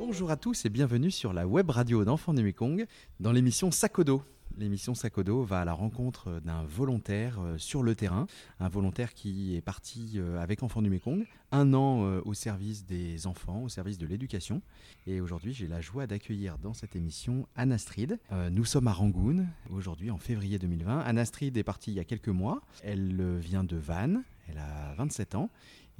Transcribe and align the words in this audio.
Bonjour 0.00 0.32
à 0.32 0.36
tous 0.36 0.64
et 0.64 0.68
bienvenue 0.68 1.12
sur 1.12 1.32
la 1.32 1.46
web 1.46 1.70
radio 1.70 2.04
d'Enfants 2.04 2.34
du 2.34 2.42
Mekong 2.42 2.84
dans 3.20 3.30
l'émission 3.30 3.70
Sakodo. 3.70 4.24
L'émission 4.58 4.96
Sakodo 4.96 5.44
va 5.44 5.60
à 5.60 5.64
la 5.64 5.72
rencontre 5.72 6.40
d'un 6.40 6.64
volontaire 6.64 7.38
euh, 7.40 7.58
sur 7.58 7.84
le 7.84 7.94
terrain, 7.94 8.26
un 8.58 8.68
volontaire 8.68 9.14
qui 9.14 9.54
est 9.54 9.60
parti 9.60 10.14
euh, 10.16 10.40
avec 10.40 10.64
Enfants 10.64 10.82
du 10.82 10.90
Mekong, 10.90 11.24
un 11.52 11.72
an 11.72 12.04
euh, 12.04 12.20
au 12.24 12.34
service 12.34 12.84
des 12.84 13.28
enfants, 13.28 13.62
au 13.62 13.68
service 13.68 13.98
de 13.98 14.06
l'éducation. 14.06 14.62
Et 15.06 15.20
aujourd'hui, 15.20 15.52
j'ai 15.52 15.68
la 15.68 15.80
joie 15.80 16.08
d'accueillir 16.08 16.58
dans 16.58 16.74
cette 16.74 16.96
émission 16.96 17.46
Anne 17.54 17.70
Astrid. 17.70 18.18
nous 18.50 18.64
sommes 18.64 18.88
à 18.88 18.92
Rangoon, 18.92 19.46
aujourd'hui 19.70 20.10
en 20.10 20.18
février 20.18 20.58
2020. 20.58 21.02
Anne 21.02 21.18
Astrid 21.18 21.56
est 21.56 21.62
partie 21.62 21.92
il 21.92 21.94
y 21.94 22.00
a 22.00 22.04
quelques 22.04 22.28
mois. 22.28 22.62
Elle 22.82 23.38
vient 23.38 23.62
de 23.62 23.76
Vannes, 23.76 24.24
elle 24.48 24.58
a 24.58 24.94
27 24.96 25.36
ans 25.36 25.50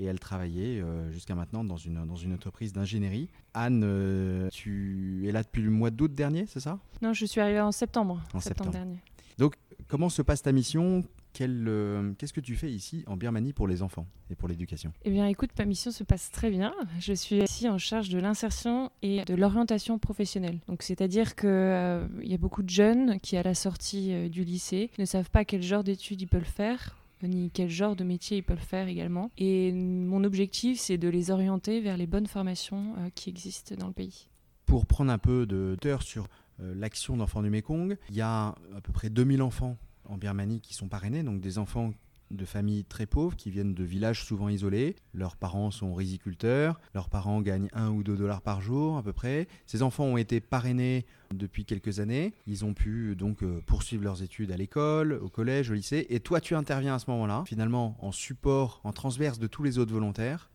et 0.00 0.04
elle 0.06 0.18
travaillait 0.18 0.80
euh, 0.80 1.12
jusqu'à 1.12 1.34
maintenant 1.34 1.62
dans 1.62 1.76
une, 1.76 2.06
dans 2.06 2.16
une 2.16 2.32
entreprise 2.32 2.72
d'ingénierie. 2.72 3.28
Anne, 3.52 3.82
euh, 3.84 4.48
tu 4.50 5.22
es 5.26 5.32
là 5.32 5.42
depuis 5.42 5.62
le 5.62 5.70
mois 5.70 5.90
d'août 5.90 6.14
dernier, 6.14 6.46
c'est 6.46 6.60
ça? 6.60 6.78
Non, 7.02 7.12
je 7.12 7.26
suis 7.26 7.40
arrivée 7.40 7.60
en 7.60 7.72
septembre, 7.72 8.22
en 8.32 8.40
septembre, 8.40 8.70
dernier. 8.70 8.98
Donc, 9.38 9.54
comment 9.88 10.08
se 10.08 10.22
passe 10.22 10.42
ta 10.42 10.52
mission? 10.52 11.04
Euh, 11.40 12.12
Qu'est-ce 12.18 12.32
que 12.32 12.40
tu 12.40 12.56
fais 12.56 12.70
ici 12.70 13.04
en 13.06 13.16
Birmanie 13.16 13.52
pour 13.52 13.68
les 13.68 13.82
enfants 13.82 14.06
et 14.30 14.34
pour 14.34 14.48
l'éducation? 14.48 14.92
Eh 15.04 15.10
bien, 15.10 15.26
écoute, 15.26 15.50
ma 15.58 15.64
mission 15.64 15.92
se 15.92 16.02
passe 16.02 16.30
très 16.30 16.50
bien. 16.50 16.74
Je 16.98 17.12
suis 17.12 17.36
ici 17.36 17.68
en 17.68 17.78
charge 17.78 18.08
de 18.08 18.18
l'insertion 18.18 18.90
et 19.02 19.24
de 19.24 19.34
l'orientation 19.34 19.98
professionnelle. 19.98 20.58
Donc, 20.66 20.82
c'est-à-dire 20.82 21.36
qu'il 21.36 21.48
il 22.22 22.30
y 22.30 22.34
a 22.34 22.38
beaucoup 22.38 22.64
de 22.64 22.70
jeunes 22.70 23.20
qui, 23.20 23.36
à 23.36 23.44
la 23.44 23.54
sortie 23.54 24.28
du 24.28 24.42
lycée, 24.42 24.90
ne 24.98 25.04
savent 25.04 25.30
pas 25.30 25.44
quel 25.44 25.62
genre 25.62 25.84
d'études 25.84 26.20
ils 26.20 26.26
peuvent 26.26 26.42
faire 26.42 26.96
ni 27.26 27.50
quel 27.50 27.68
genre 27.68 27.96
de 27.96 28.04
métier 28.04 28.38
ils 28.38 28.42
peuvent 28.42 28.58
faire 28.58 28.88
également. 28.88 29.30
Et 29.38 29.72
mon 29.72 30.24
objectif, 30.24 30.78
c'est 30.78 30.98
de 30.98 31.08
les 31.08 31.30
orienter 31.30 31.80
vers 31.80 31.96
les 31.96 32.06
bonnes 32.06 32.26
formations 32.26 32.94
euh, 32.98 33.10
qui 33.14 33.30
existent 33.30 33.74
dans 33.76 33.88
le 33.88 33.92
pays. 33.92 34.28
Pour 34.66 34.86
prendre 34.86 35.10
un 35.10 35.18
peu 35.18 35.46
de 35.46 35.72
hauteur 35.72 36.02
sur 36.02 36.28
euh, 36.60 36.74
l'action 36.74 37.16
d'enfants 37.16 37.42
du 37.42 37.50
Mekong, 37.50 37.96
il 38.08 38.14
y 38.14 38.20
a 38.20 38.48
à 38.76 38.80
peu 38.82 38.92
près 38.92 39.10
2000 39.10 39.42
enfants 39.42 39.76
en 40.04 40.16
Birmanie 40.16 40.60
qui 40.60 40.74
sont 40.74 40.88
parrainés, 40.88 41.22
donc 41.22 41.40
des 41.40 41.58
enfants 41.58 41.92
de 42.30 42.44
familles 42.44 42.84
très 42.84 43.06
pauvres 43.06 43.36
qui 43.36 43.50
viennent 43.50 43.74
de 43.74 43.84
villages 43.84 44.24
souvent 44.24 44.48
isolés. 44.48 44.96
Leurs 45.14 45.36
parents 45.36 45.70
sont 45.70 45.94
riziculteurs, 45.94 46.80
leurs 46.94 47.08
parents 47.08 47.40
gagnent 47.40 47.68
1 47.72 47.88
ou 47.90 48.02
2 48.02 48.16
dollars 48.16 48.42
par 48.42 48.60
jour 48.60 48.96
à 48.96 49.02
peu 49.02 49.12
près. 49.12 49.48
Ces 49.66 49.82
enfants 49.82 50.04
ont 50.04 50.16
été 50.16 50.40
parrainés 50.40 51.06
depuis 51.34 51.64
quelques 51.64 52.00
années. 52.00 52.34
Ils 52.46 52.64
ont 52.64 52.74
pu 52.74 53.16
donc 53.16 53.42
euh, 53.42 53.60
poursuivre 53.66 54.04
leurs 54.04 54.22
études 54.22 54.52
à 54.52 54.56
l'école, 54.56 55.12
au 55.12 55.28
collège, 55.28 55.70
au 55.70 55.74
lycée. 55.74 56.06
Et 56.10 56.20
toi, 56.20 56.40
tu 56.40 56.54
interviens 56.54 56.94
à 56.94 56.98
ce 56.98 57.10
moment-là, 57.10 57.44
finalement 57.46 57.96
en 58.00 58.12
support, 58.12 58.80
en 58.84 58.92
transverse 58.92 59.38
de 59.38 59.46
tous 59.46 59.62
les 59.62 59.78
autres 59.78 59.92
volontaires 59.92 60.50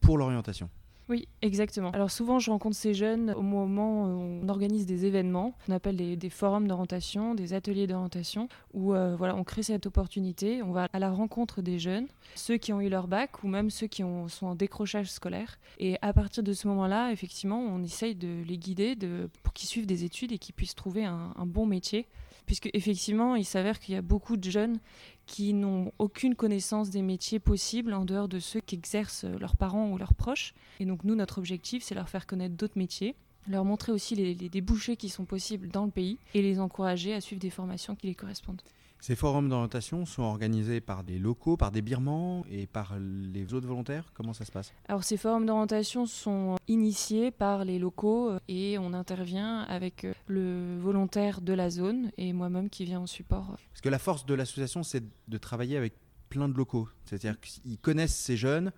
pour 0.00 0.18
l'orientation. 0.18 0.70
Oui, 1.10 1.26
exactement. 1.42 1.90
Alors 1.90 2.12
souvent, 2.12 2.38
je 2.38 2.52
rencontre 2.52 2.76
ces 2.76 2.94
jeunes 2.94 3.32
au 3.36 3.42
moment 3.42 4.04
où 4.04 4.42
on 4.44 4.48
organise 4.48 4.86
des 4.86 5.06
événements, 5.06 5.56
on 5.68 5.72
appelle 5.72 5.96
des, 5.96 6.30
forums 6.30 6.68
d'orientation, 6.68 7.34
des 7.34 7.52
ateliers 7.52 7.88
d'orientation, 7.88 8.48
où 8.74 8.94
euh, 8.94 9.16
voilà, 9.16 9.34
on 9.34 9.42
crée 9.42 9.64
cette 9.64 9.86
opportunité, 9.86 10.62
on 10.62 10.70
va 10.70 10.86
à 10.92 11.00
la 11.00 11.10
rencontre 11.10 11.62
des 11.62 11.80
jeunes, 11.80 12.06
ceux 12.36 12.58
qui 12.58 12.72
ont 12.72 12.80
eu 12.80 12.88
leur 12.88 13.08
bac 13.08 13.42
ou 13.42 13.48
même 13.48 13.70
ceux 13.70 13.88
qui 13.88 14.04
ont, 14.04 14.28
sont 14.28 14.46
en 14.46 14.54
décrochage 14.54 15.10
scolaire. 15.10 15.58
Et 15.80 15.96
à 16.00 16.12
partir 16.12 16.44
de 16.44 16.52
ce 16.52 16.68
moment-là, 16.68 17.10
effectivement, 17.10 17.58
on 17.58 17.82
essaye 17.82 18.14
de 18.14 18.44
les 18.46 18.56
guider 18.56 18.94
de, 18.94 19.28
pour 19.42 19.52
qu'ils 19.52 19.68
suivent 19.68 19.86
des 19.86 20.04
études 20.04 20.30
et 20.30 20.38
qu'ils 20.38 20.54
puissent 20.54 20.76
trouver 20.76 21.04
un 21.04 21.34
bon 21.44 21.66
métier 21.66 22.06
puisque 22.50 22.68
effectivement, 22.74 23.36
il 23.36 23.44
s'avère 23.44 23.78
qu'il 23.78 23.94
y 23.94 23.96
a 23.96 24.02
beaucoup 24.02 24.36
de 24.36 24.50
jeunes 24.50 24.80
qui 25.26 25.54
n'ont 25.54 25.92
aucune 26.00 26.34
connaissance 26.34 26.90
des 26.90 27.00
métiers 27.00 27.38
possibles 27.38 27.92
en 27.92 28.04
dehors 28.04 28.26
de 28.26 28.40
ceux 28.40 28.60
qu'exercent 28.60 29.24
leurs 29.24 29.54
parents 29.54 29.92
ou 29.92 29.98
leurs 29.98 30.14
proches. 30.14 30.52
Et 30.80 30.84
donc 30.84 31.04
nous, 31.04 31.14
notre 31.14 31.38
objectif, 31.38 31.84
c'est 31.84 31.94
leur 31.94 32.08
faire 32.08 32.26
connaître 32.26 32.56
d'autres 32.56 32.76
métiers, 32.76 33.14
leur 33.46 33.64
montrer 33.64 33.92
aussi 33.92 34.16
les, 34.16 34.34
les 34.34 34.48
débouchés 34.48 34.96
qui 34.96 35.10
sont 35.10 35.26
possibles 35.26 35.68
dans 35.68 35.84
le 35.84 35.92
pays 35.92 36.18
et 36.34 36.42
les 36.42 36.58
encourager 36.58 37.14
à 37.14 37.20
suivre 37.20 37.40
des 37.40 37.50
formations 37.50 37.94
qui 37.94 38.08
les 38.08 38.16
correspondent. 38.16 38.62
Ces 39.00 39.16
forums 39.16 39.48
d'orientation 39.48 40.04
sont 40.04 40.22
organisés 40.22 40.82
par 40.82 41.04
des 41.04 41.18
locaux, 41.18 41.56
par 41.56 41.72
des 41.72 41.80
birmans 41.80 42.44
et 42.50 42.66
par 42.66 42.98
les 42.98 43.54
autres 43.54 43.66
volontaires? 43.66 44.12
Comment 44.12 44.34
ça 44.34 44.44
se 44.44 44.52
passe? 44.52 44.74
Alors 44.88 45.04
ces 45.04 45.16
forums 45.16 45.46
d'orientation 45.46 46.04
sont 46.04 46.56
initiés 46.68 47.30
par 47.30 47.64
les 47.64 47.78
locaux 47.78 48.32
et 48.46 48.76
on 48.78 48.92
intervient 48.92 49.60
avec 49.62 50.06
le 50.26 50.78
volontaire 50.78 51.40
de 51.40 51.54
la 51.54 51.70
zone 51.70 52.10
et 52.18 52.34
moi-même 52.34 52.68
qui 52.68 52.84
viens 52.84 53.00
en 53.00 53.06
support. 53.06 53.56
Parce 53.70 53.80
que 53.80 53.88
la 53.88 53.98
force 53.98 54.26
de 54.26 54.34
l'association, 54.34 54.82
c'est 54.82 55.02
de 55.28 55.38
travailler 55.38 55.78
avec 55.78 55.94
plein 56.28 56.48
de 56.48 56.54
locaux. 56.54 56.88
C'est-à-dire 57.06 57.40
qu'ils 57.40 57.78
connaissent 57.78 58.14
ces 58.14 58.36
jeunes 58.36 58.70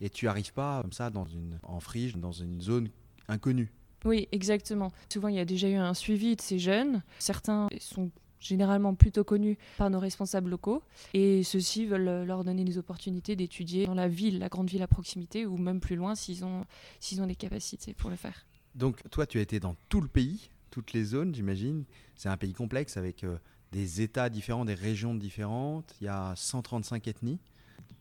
et 0.00 0.08
tu 0.08 0.24
n'arrives 0.24 0.54
pas 0.54 0.80
comme 0.80 0.92
ça 0.92 1.10
dans 1.10 1.26
une, 1.26 1.58
en 1.62 1.80
friche, 1.80 2.16
dans 2.16 2.32
une 2.32 2.62
zone 2.62 2.88
inconnue. 3.28 3.70
Oui, 4.06 4.26
exactement. 4.32 4.90
Souvent, 5.12 5.28
il 5.28 5.34
y 5.34 5.40
a 5.40 5.44
déjà 5.44 5.68
eu 5.68 5.74
un 5.74 5.94
suivi 5.94 6.34
de 6.36 6.40
ces 6.40 6.58
jeunes. 6.58 7.02
Certains 7.18 7.68
sont 7.78 8.10
généralement 8.40 8.94
plutôt 8.94 9.24
connus 9.24 9.58
par 9.78 9.90
nos 9.90 9.98
responsables 9.98 10.50
locaux. 10.50 10.82
Et 11.14 11.42
ceux-ci 11.42 11.86
veulent 11.86 12.24
leur 12.24 12.44
donner 12.44 12.64
des 12.64 12.78
opportunités 12.78 13.36
d'étudier 13.36 13.86
dans 13.86 13.94
la 13.94 14.08
ville, 14.08 14.38
la 14.38 14.48
grande 14.48 14.68
ville 14.68 14.82
à 14.82 14.88
proximité, 14.88 15.46
ou 15.46 15.56
même 15.56 15.80
plus 15.80 15.96
loin 15.96 16.14
s'ils 16.14 16.44
ont, 16.44 16.64
s'ils 17.00 17.20
ont 17.20 17.26
les 17.26 17.36
capacités 17.36 17.94
pour 17.94 18.10
le 18.10 18.16
faire. 18.16 18.46
Donc 18.74 19.02
toi, 19.10 19.26
tu 19.26 19.38
as 19.38 19.42
été 19.42 19.58
dans 19.58 19.74
tout 19.88 20.00
le 20.00 20.08
pays, 20.08 20.50
toutes 20.70 20.92
les 20.92 21.04
zones, 21.04 21.34
j'imagine. 21.34 21.84
C'est 22.14 22.28
un 22.28 22.36
pays 22.36 22.52
complexe 22.52 22.96
avec 22.96 23.24
euh, 23.24 23.38
des 23.72 24.02
États 24.02 24.28
différents, 24.28 24.64
des 24.64 24.74
régions 24.74 25.14
différentes. 25.14 25.94
Il 26.00 26.04
y 26.04 26.08
a 26.08 26.34
135 26.36 27.08
ethnies. 27.08 27.38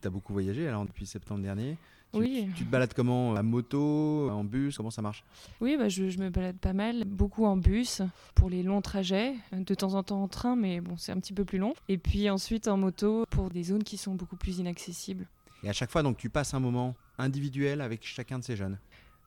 Tu 0.02 0.08
as 0.08 0.12
beaucoup 0.12 0.34
voyagé 0.34 0.68
alors 0.68 0.86
depuis 0.86 1.06
septembre 1.06 1.42
dernier. 1.42 1.78
Oui. 2.16 2.50
Tu, 2.56 2.66
te 2.66 2.70
balades 2.70 2.94
comment 2.94 3.36
À 3.36 3.44
moto, 3.44 4.30
en 4.30 4.44
bus 4.44 4.78
Comment 4.78 4.92
ça 4.92 5.02
marche? 5.02 5.24
Oui, 5.62 5.76
bah, 5.78 5.90
je, 5.90 6.04
me 6.18 6.30
balade 6.30 6.58
pas 6.58 6.74
mal, 6.74 7.06
beaucoup 7.06 7.46
en 7.46 7.58
bus 7.58 8.02
pour 8.34 8.50
les 8.50 8.64
longs 8.64 8.82
trajets, 8.82 9.36
de 9.52 9.74
temps 9.74 9.94
en 9.94 10.04
temps 10.04 10.22
en 10.22 10.28
train, 10.28 10.56
mais 10.56 10.82
bon, 10.82 10.98
c'est 10.98 11.12
un 11.12 11.20
petit 11.20 11.34
peu 11.34 11.46
plus 11.46 11.58
long. 11.58 11.74
Et 11.90 11.98
puis 11.98 12.30
ensuite 12.30 12.68
en 12.68 12.78
moto 12.78 13.26
pour 13.30 13.50
des 13.50 13.64
zones 13.64 13.84
qui 13.84 13.98
sont 13.98 14.16
beaucoup 14.16 14.36
plus 14.36 14.60
inaccessibles. 14.60 15.28
Et 15.64 15.70
à 15.70 15.74
chaque 15.74 15.92
fois, 15.92 16.04
donc, 16.04 16.18
tu 16.18 16.30
passes 16.30 16.54
un 16.54 16.60
moment 16.60 16.96
individuel 17.18 17.82
avec 17.82 18.06
chacun 18.06 18.40
de 18.40 18.44
ces 18.44 18.56
jeunes? 18.56 18.78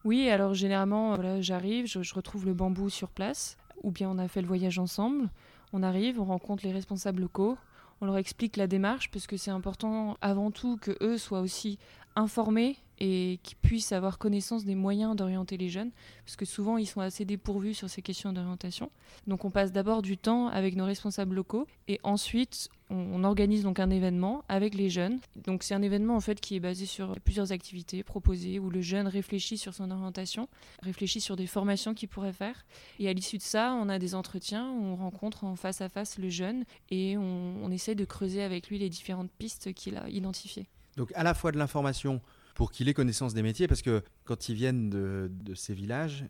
Oui, 0.04 0.28
alors 0.30 0.54
généralement, 0.54 1.14
voilà, 1.14 1.40
j'arrive, 1.40 1.86
je, 1.86 2.02
je 2.02 2.14
retrouve 2.14 2.46
le 2.46 2.54
bambou 2.54 2.88
sur 2.88 3.08
place, 3.08 3.56
ou 3.82 3.90
bien 3.90 4.08
on 4.08 4.18
a 4.18 4.28
fait 4.28 4.40
le 4.40 4.46
voyage 4.46 4.78
ensemble. 4.78 5.28
On 5.72 5.82
arrive, 5.82 6.20
on 6.20 6.24
rencontre 6.24 6.64
les 6.64 6.72
responsables 6.72 7.20
locaux, 7.20 7.58
on 8.00 8.06
leur 8.06 8.18
explique 8.18 8.56
la 8.56 8.66
démarche 8.66 9.10
parce 9.10 9.26
que 9.26 9.36
c'est 9.36 9.50
important 9.50 10.16
avant 10.20 10.50
tout 10.50 10.76
que 10.76 10.96
eux 11.02 11.18
soient 11.18 11.40
aussi 11.40 11.78
informés 12.16 12.76
et 12.98 13.38
qui 13.42 13.54
puissent 13.54 13.92
avoir 13.92 14.18
connaissance 14.18 14.64
des 14.64 14.74
moyens 14.74 15.16
d'orienter 15.16 15.56
les 15.56 15.68
jeunes, 15.68 15.90
parce 16.24 16.36
que 16.36 16.44
souvent 16.44 16.78
ils 16.78 16.86
sont 16.86 17.00
assez 17.00 17.24
dépourvus 17.24 17.74
sur 17.74 17.88
ces 17.88 18.02
questions 18.02 18.32
d'orientation. 18.32 18.90
Donc 19.26 19.44
on 19.44 19.50
passe 19.50 19.72
d'abord 19.72 20.02
du 20.02 20.16
temps 20.16 20.48
avec 20.48 20.76
nos 20.76 20.84
responsables 20.84 21.34
locaux 21.34 21.66
et 21.86 22.00
ensuite 22.02 22.68
on, 22.90 23.22
organise 23.24 23.62
donc 23.62 23.80
un 23.80 23.90
événement 23.90 24.44
avec 24.48 24.74
les 24.74 24.88
jeunes. 24.88 25.18
Donc 25.44 25.62
c'est 25.62 25.74
un 25.74 25.82
événement 25.82 26.16
en 26.16 26.20
fait 26.20 26.40
qui 26.40 26.56
est 26.56 26.60
basé 26.60 26.86
sur 26.86 27.18
plusieurs 27.20 27.52
activités 27.52 28.02
proposées 28.02 28.58
où 28.58 28.70
le 28.70 28.80
jeune 28.80 29.06
réfléchit 29.06 29.58
sur 29.58 29.74
son 29.74 29.90
orientation, 29.90 30.48
réfléchit 30.82 31.20
sur 31.20 31.36
des 31.36 31.46
formations 31.46 31.94
qu'il 31.94 32.08
pourrait 32.08 32.32
faire 32.32 32.64
et 32.98 33.08
à 33.08 33.12
l'issue 33.12 33.38
de 33.38 33.42
ça 33.42 33.74
on 33.74 33.88
a 33.88 33.98
des 33.98 34.14
entretiens 34.14 34.70
où 34.70 34.82
on 34.82 34.96
rencontre 34.96 35.44
en 35.44 35.54
face 35.56 35.80
à 35.80 35.88
face 35.88 36.18
le 36.18 36.30
jeune 36.30 36.64
et 36.90 37.16
on, 37.16 37.56
on 37.62 37.70
essaie 37.70 37.94
de 37.94 38.04
creuser 38.04 38.42
avec 38.42 38.68
lui 38.68 38.78
les 38.78 38.88
différentes 38.88 39.30
pistes 39.30 39.72
qu'il 39.74 39.96
a 39.96 40.08
identifiées. 40.08 40.66
Donc 40.96 41.12
à 41.14 41.22
la 41.22 41.34
fois 41.34 41.52
de 41.52 41.58
l'information 41.58 42.20
pour 42.58 42.72
qu'il 42.72 42.88
ait 42.88 42.94
connaissance 42.94 43.34
des 43.34 43.42
métiers, 43.42 43.68
parce 43.68 43.82
que 43.82 44.02
quand 44.24 44.48
ils 44.48 44.56
viennent 44.56 44.90
de, 44.90 45.54
ces 45.54 45.74
villages, 45.74 46.24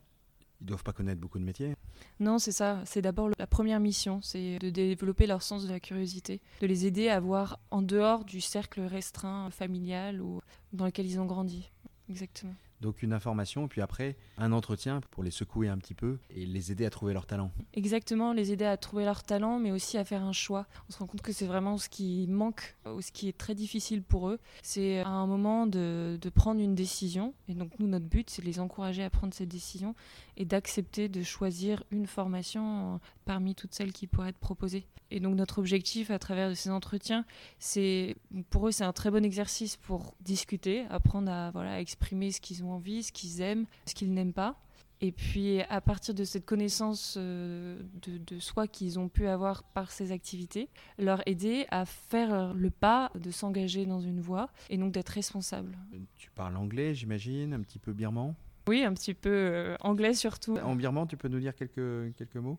ils 0.60 0.66
doivent 0.66 0.82
pas 0.82 0.92
connaître 0.92 1.18
beaucoup 1.18 1.38
de 1.38 1.44
métiers. 1.44 1.74
Non, 2.20 2.38
c'est 2.38 2.52
ça. 2.52 2.82
C'est 2.84 3.00
d'abord 3.00 3.30
la 3.38 3.46
première 3.46 3.80
mission, 3.80 4.20
c'est 4.20 4.58
de 4.58 4.68
développer 4.68 5.26
leur 5.26 5.42
sens 5.42 5.64
de 5.64 5.70
la 5.70 5.80
curiosité, 5.80 6.42
de 6.60 6.66
les 6.66 6.84
aider 6.84 7.08
à 7.08 7.18
voir 7.18 7.58
en 7.70 7.80
dehors 7.80 8.26
du 8.26 8.42
cercle 8.42 8.82
restreint 8.82 9.48
familial 9.50 10.20
ou 10.20 10.42
dans 10.74 10.84
lequel 10.84 11.06
ils 11.06 11.18
ont 11.18 11.24
grandi. 11.24 11.70
Exactement. 12.10 12.54
Donc 12.80 13.02
une 13.02 13.12
information, 13.12 13.66
puis 13.66 13.80
après 13.80 14.16
un 14.36 14.52
entretien 14.52 15.00
pour 15.10 15.24
les 15.24 15.30
secouer 15.30 15.68
un 15.68 15.78
petit 15.78 15.94
peu 15.94 16.18
et 16.30 16.46
les 16.46 16.70
aider 16.70 16.86
à 16.86 16.90
trouver 16.90 17.12
leur 17.12 17.26
talent. 17.26 17.50
Exactement, 17.74 18.32
les 18.32 18.52
aider 18.52 18.64
à 18.64 18.76
trouver 18.76 19.04
leur 19.04 19.22
talent, 19.24 19.58
mais 19.58 19.72
aussi 19.72 19.98
à 19.98 20.04
faire 20.04 20.22
un 20.22 20.32
choix. 20.32 20.66
On 20.88 20.92
se 20.92 20.98
rend 20.98 21.06
compte 21.06 21.22
que 21.22 21.32
c'est 21.32 21.46
vraiment 21.46 21.78
ce 21.78 21.88
qui 21.88 22.26
manque 22.28 22.76
ou 22.86 23.00
ce 23.00 23.10
qui 23.10 23.28
est 23.28 23.36
très 23.36 23.54
difficile 23.54 24.02
pour 24.02 24.28
eux. 24.28 24.38
C'est 24.62 25.00
à 25.00 25.08
un 25.08 25.26
moment 25.26 25.66
de, 25.66 26.18
prendre 26.34 26.60
une 26.60 26.74
décision. 26.74 27.34
Et 27.48 27.54
donc 27.54 27.72
nous, 27.78 27.88
notre 27.88 28.06
but, 28.06 28.30
c'est 28.30 28.42
de 28.42 28.46
les 28.46 28.60
encourager 28.60 29.02
à 29.02 29.10
prendre 29.10 29.34
cette 29.34 29.48
décision 29.48 29.94
et 30.36 30.44
d'accepter 30.44 31.08
de 31.08 31.22
choisir 31.22 31.82
une 31.90 32.06
formation 32.06 33.00
parmi 33.24 33.54
toutes 33.54 33.74
celles 33.74 33.92
qui 33.92 34.06
pourraient 34.06 34.28
être 34.28 34.38
proposées. 34.38 34.86
Et 35.10 35.20
donc 35.20 35.34
notre 35.36 35.58
objectif 35.58 36.10
à 36.10 36.18
travers 36.18 36.54
ces 36.56 36.70
entretiens, 36.70 37.24
c'est 37.58 38.16
pour 38.50 38.68
eux 38.68 38.72
c'est 38.72 38.84
un 38.84 38.92
très 38.92 39.10
bon 39.10 39.24
exercice 39.24 39.76
pour 39.76 40.14
discuter, 40.20 40.84
apprendre 40.90 41.30
à 41.30 41.50
voilà 41.50 41.72
à 41.72 41.80
exprimer 41.80 42.30
ce 42.30 42.40
qu'ils 42.40 42.62
ont 42.62 42.67
envie, 42.70 43.02
ce 43.02 43.12
qu'ils 43.12 43.40
aiment, 43.40 43.66
ce 43.86 43.94
qu'ils 43.94 44.12
n'aiment 44.12 44.32
pas. 44.32 44.56
Et 45.00 45.12
puis 45.12 45.60
à 45.62 45.80
partir 45.80 46.12
de 46.12 46.24
cette 46.24 46.44
connaissance 46.44 47.16
de, 47.16 47.78
de, 48.02 48.38
soi 48.40 48.66
qu'ils 48.66 48.98
ont 48.98 49.08
pu 49.08 49.28
avoir 49.28 49.62
par 49.62 49.92
ces 49.92 50.10
activités, 50.10 50.68
leur 50.98 51.22
aider 51.26 51.66
à 51.70 51.84
faire 51.84 52.52
le 52.52 52.70
pas 52.70 53.12
de 53.14 53.30
s'engager 53.30 53.86
dans 53.86 54.00
une 54.00 54.20
voie 54.20 54.50
et 54.70 54.76
donc 54.76 54.92
d'être 54.92 55.10
responsable. 55.10 55.78
Tu 56.16 56.30
parles 56.32 56.56
anglais, 56.56 56.94
j'imagine, 56.94 57.54
un 57.54 57.60
petit 57.60 57.78
peu 57.78 57.92
birman? 57.92 58.34
Oui, 58.66 58.82
un 58.82 58.92
petit 58.92 59.14
peu 59.14 59.76
anglais 59.80 60.14
surtout. 60.14 60.58
En 60.58 60.74
birman, 60.74 61.06
tu 61.06 61.16
peux 61.16 61.28
nous 61.28 61.40
dire 61.40 61.54
quelques, 61.54 62.14
quelques 62.16 62.36
mots? 62.36 62.58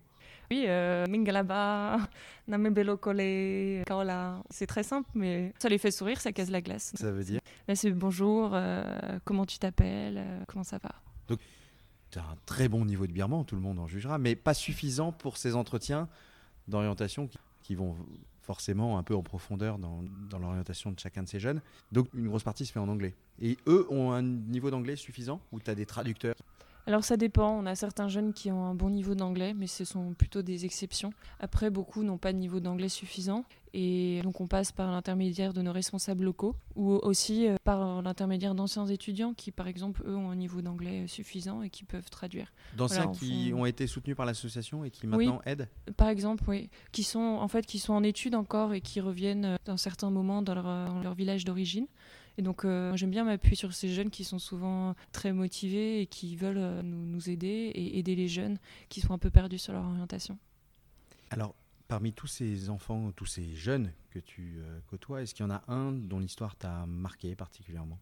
Oui, 0.52 0.66
euh, 0.68 1.06
Mingalaba, 1.08 2.00
Namebelo 2.48 2.98
Kole, 2.98 3.84
Kaola. 3.86 4.42
C'est 4.50 4.66
très 4.66 4.84
simple, 4.84 5.10
mais 5.14 5.54
ça 5.60 5.70
les 5.70 5.78
fait 5.78 5.92
sourire, 5.92 6.20
ça 6.20 6.32
casse 6.32 6.50
la 6.50 6.62
glace. 6.62 6.92
Ça 6.96 7.12
veut 7.12 7.24
dire 7.24 7.40
Là, 7.68 7.76
c'est 7.76 7.92
bonjour, 7.92 8.52
euh, 8.54 9.20
comment 9.26 9.46
tu 9.46 9.60
t'appelles, 9.60 10.18
euh, 10.18 10.44
comment 10.48 10.64
ça 10.64 10.80
va? 10.82 10.90
Donc, 11.28 11.40
tu 12.10 12.18
as 12.18 12.24
un 12.24 12.36
très 12.48 12.68
bon 12.68 12.84
niveau 12.84 13.06
de 13.06 13.12
birman, 13.12 13.46
tout 13.46 13.56
le 13.56 13.62
monde 13.62 13.78
en 13.78 13.86
jugera, 13.86 14.18
mais 14.18 14.36
pas 14.36 14.56
suffisant 14.56 15.12
pour 15.12 15.38
ces 15.38 15.56
entretiens 15.56 16.10
d'orientation 16.68 17.30
qui, 17.62 17.76
vont 17.76 17.96
forcément 18.42 18.98
un 18.98 19.04
peu 19.04 19.16
en 19.16 19.22
profondeur 19.22 19.78
dans, 19.78 20.04
dans 20.28 20.40
l'orientation 20.40 20.92
de 20.92 21.00
chacun 21.00 21.22
de 21.22 21.28
ces 21.28 21.40
jeunes. 21.40 21.62
Donc, 21.92 22.08
une 22.16 22.28
grosse 22.28 22.42
partie 22.42 22.66
se 22.66 22.72
fait 22.72 22.80
en 22.80 22.90
anglais. 22.90 23.14
Et 23.40 23.60
eux 23.68 23.86
ont 23.92 24.12
un 24.12 24.24
niveau 24.24 24.72
d'anglais 24.72 24.96
suffisant 24.96 25.40
ou 25.52 25.60
tu 25.60 25.70
as 25.70 25.76
des 25.76 25.86
traducteurs? 25.86 26.34
Alors 26.90 27.04
ça 27.04 27.18
dépend, 27.18 27.52
on 27.52 27.68
a 27.68 27.76
certains 27.76 28.08
jeunes 28.08 28.34
qui 28.34 28.52
ont 28.52 28.66
un 28.66 28.74
bon 28.74 28.90
niveau 28.90 29.14
d'anglais, 29.14 29.54
mais 29.54 29.68
ce 29.68 29.86
sont 29.86 30.16
plutôt 30.16 30.42
des 30.42 30.66
exceptions. 30.66 31.14
Après, 31.40 31.70
beaucoup 31.70 32.02
n'ont 32.02 32.18
pas 32.18 32.34
de 32.34 32.40
niveau 32.40 32.60
d'anglais 32.60 32.90
suffisant, 32.90 33.46
et 33.76 34.22
donc 34.24 34.42
on 34.42 34.48
passe 34.48 34.72
par 34.72 34.92
l'intermédiaire 34.92 35.54
de 35.54 35.62
nos 35.62 35.72
responsables 35.72 36.24
locaux, 36.24 36.56
ou 36.76 36.94
aussi 36.94 37.48
euh, 37.48 37.58
par 37.64 38.02
l'intermédiaire 38.02 38.56
d'anciens 38.56 38.88
étudiants 38.88 39.36
qui, 39.36 39.52
par 39.52 39.68
exemple, 39.68 40.02
eux 40.08 40.16
ont 40.16 40.32
un 40.32 40.36
niveau 40.36 40.64
d'anglais 40.64 41.06
suffisant 41.06 41.62
et 41.62 41.70
qui 41.70 41.84
peuvent 41.84 42.10
traduire. 42.10 42.52
D'anciens 42.76 43.12
qui 43.12 43.52
ont 43.56 43.68
été 43.68 43.86
soutenus 43.86 44.16
par 44.16 44.26
l'association 44.26 44.84
et 44.84 44.90
qui 44.90 45.06
maintenant 45.06 45.42
aident 45.46 45.70
Par 45.96 46.10
exemple, 46.10 46.44
oui. 46.48 46.72
Qui 46.92 47.04
sont, 47.04 47.20
en 47.20 47.48
fait, 47.48 47.68
qui 47.68 47.78
sont 47.78 47.94
en 47.94 48.02
études 48.02 48.34
encore 48.34 48.74
et 48.74 48.82
qui 48.82 49.00
reviennent 49.00 49.46
euh, 49.46 49.58
d'un 49.64 49.78
certain 49.78 50.10
moment 50.10 50.42
dans 50.42 50.56
leur, 50.56 50.66
dans 50.66 51.04
leur 51.04 51.14
village 51.14 51.46
d'origine. 51.46 51.86
Et 52.40 52.42
donc, 52.42 52.64
euh, 52.64 52.96
j'aime 52.96 53.12
bien 53.12 53.26
m'appuyer 53.26 53.58
sur 53.58 53.74
ces 53.74 53.90
jeunes 53.90 54.10
qui 54.10 54.24
sont 54.24 54.40
souvent 54.40 54.96
très 55.12 55.34
motivés 55.34 56.00
et 56.00 56.06
qui 56.06 56.38
veulent 56.38 56.56
euh, 56.58 56.82
nous, 56.82 57.30
aider 57.30 57.70
et 57.76 58.00
aider 58.00 58.16
les 58.16 58.30
jeunes 58.30 58.60
qui 58.88 59.02
sont 59.02 59.12
un 59.12 59.18
peu 59.18 59.30
perdus 59.30 59.58
sur 59.58 59.74
leur 59.74 59.84
orientation. 59.84 60.38
Alors, 61.32 61.54
parmi 61.90 62.14
tous 62.14 62.28
ces 62.28 62.70
enfants, 62.70 63.12
tous 63.14 63.26
ces 63.26 63.44
jeunes 63.56 63.92
que 64.12 64.20
tu 64.20 64.56
euh, 64.60 64.80
côtoies, 64.90 65.22
est-ce 65.22 65.36
qu'il 65.36 65.46
y 65.46 65.50
en 65.50 65.52
a 65.52 65.64
un 65.68 65.92
dont 65.92 66.20
l'histoire 66.20 66.56
t'a 66.56 66.86
marqué 66.86 67.36
particulièrement? 67.36 68.00